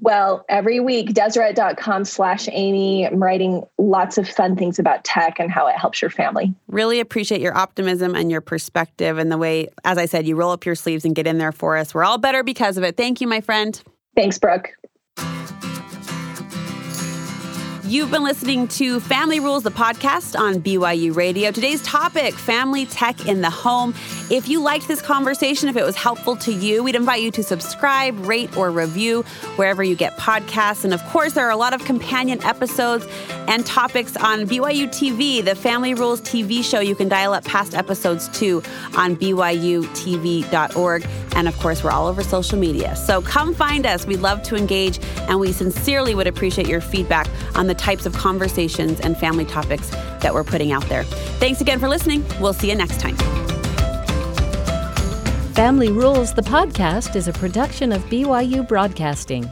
Well, 0.00 0.44
every 0.48 0.80
week, 0.80 1.12
Deseret.com 1.12 2.04
slash 2.06 2.48
Amy. 2.50 3.06
I'm 3.06 3.22
writing 3.22 3.64
lots 3.78 4.16
of 4.16 4.28
fun 4.28 4.56
things 4.56 4.78
about 4.78 5.04
tech 5.04 5.38
and 5.38 5.50
how 5.50 5.66
it 5.66 5.76
helps 5.76 6.00
your 6.00 6.10
family. 6.10 6.54
Really 6.68 7.00
appreciate 7.00 7.40
your 7.40 7.56
optimism 7.56 8.14
and 8.14 8.30
your 8.30 8.40
perspective 8.40 9.18
and 9.18 9.30
the 9.30 9.38
way, 9.38 9.68
as 9.84 9.98
I 9.98 10.06
said, 10.06 10.26
you 10.26 10.36
roll 10.36 10.52
up 10.52 10.64
your 10.64 10.74
sleeves 10.74 11.04
and 11.04 11.14
get 11.14 11.26
in 11.26 11.38
there 11.38 11.52
for 11.52 11.76
us. 11.76 11.94
We're 11.94 12.04
all 12.04 12.18
better 12.18 12.42
because 12.42 12.78
of 12.78 12.84
it. 12.84 12.96
Thank 12.96 13.20
you, 13.20 13.26
my 13.26 13.40
friend. 13.40 13.80
Thanks, 14.16 14.38
Brooke. 14.38 14.70
You've 17.90 18.12
been 18.12 18.22
listening 18.22 18.68
to 18.68 19.00
Family 19.00 19.40
Rules, 19.40 19.64
the 19.64 19.72
podcast 19.72 20.38
on 20.38 20.62
BYU 20.62 21.12
Radio. 21.12 21.50
Today's 21.50 21.82
topic 21.82 22.34
family 22.34 22.86
tech 22.86 23.26
in 23.26 23.40
the 23.40 23.50
home. 23.50 23.96
If 24.30 24.48
you 24.48 24.62
liked 24.62 24.86
this 24.86 25.02
conversation, 25.02 25.68
if 25.68 25.76
it 25.76 25.82
was 25.82 25.96
helpful 25.96 26.36
to 26.36 26.52
you, 26.52 26.84
we'd 26.84 26.94
invite 26.94 27.20
you 27.20 27.32
to 27.32 27.42
subscribe, 27.42 28.16
rate, 28.24 28.56
or 28.56 28.70
review 28.70 29.22
wherever 29.56 29.82
you 29.82 29.96
get 29.96 30.16
podcasts. 30.16 30.84
And 30.84 30.94
of 30.94 31.04
course, 31.06 31.32
there 31.32 31.44
are 31.48 31.50
a 31.50 31.56
lot 31.56 31.74
of 31.74 31.84
companion 31.84 32.40
episodes 32.44 33.08
and 33.48 33.66
topics 33.66 34.16
on 34.16 34.46
BYU 34.46 34.86
TV, 34.86 35.44
the 35.44 35.56
Family 35.56 35.92
Rules 35.92 36.20
TV 36.20 36.62
show. 36.62 36.78
You 36.78 36.94
can 36.94 37.08
dial 37.08 37.34
up 37.34 37.44
past 37.44 37.74
episodes 37.74 38.28
too 38.28 38.62
on 38.96 39.16
BYUTV.org. 39.16 41.06
And 41.34 41.48
of 41.48 41.58
course, 41.58 41.82
we're 41.82 41.90
all 41.90 42.06
over 42.06 42.22
social 42.22 42.56
media. 42.56 42.94
So 42.94 43.20
come 43.20 43.52
find 43.52 43.84
us. 43.84 44.06
We'd 44.06 44.20
love 44.20 44.44
to 44.44 44.54
engage, 44.54 45.00
and 45.22 45.40
we 45.40 45.50
sincerely 45.50 46.14
would 46.14 46.28
appreciate 46.28 46.68
your 46.68 46.80
feedback 46.80 47.26
on 47.56 47.66
the 47.66 47.79
types 47.80 48.06
of 48.06 48.12
conversations 48.12 49.00
and 49.00 49.16
family 49.16 49.44
topics 49.44 49.90
that 50.20 50.32
we're 50.32 50.44
putting 50.44 50.70
out 50.70 50.86
there. 50.88 51.04
Thanks 51.40 51.60
again 51.60 51.80
for 51.80 51.88
listening. 51.88 52.24
We'll 52.40 52.52
see 52.52 52.68
you 52.68 52.76
next 52.76 53.00
time. 53.00 53.16
Family 55.54 55.90
Rules, 55.90 56.32
the 56.32 56.42
podcast, 56.42 57.16
is 57.16 57.26
a 57.26 57.32
production 57.32 57.92
of 57.92 58.02
BYU 58.04 58.66
Broadcasting. 58.66 59.50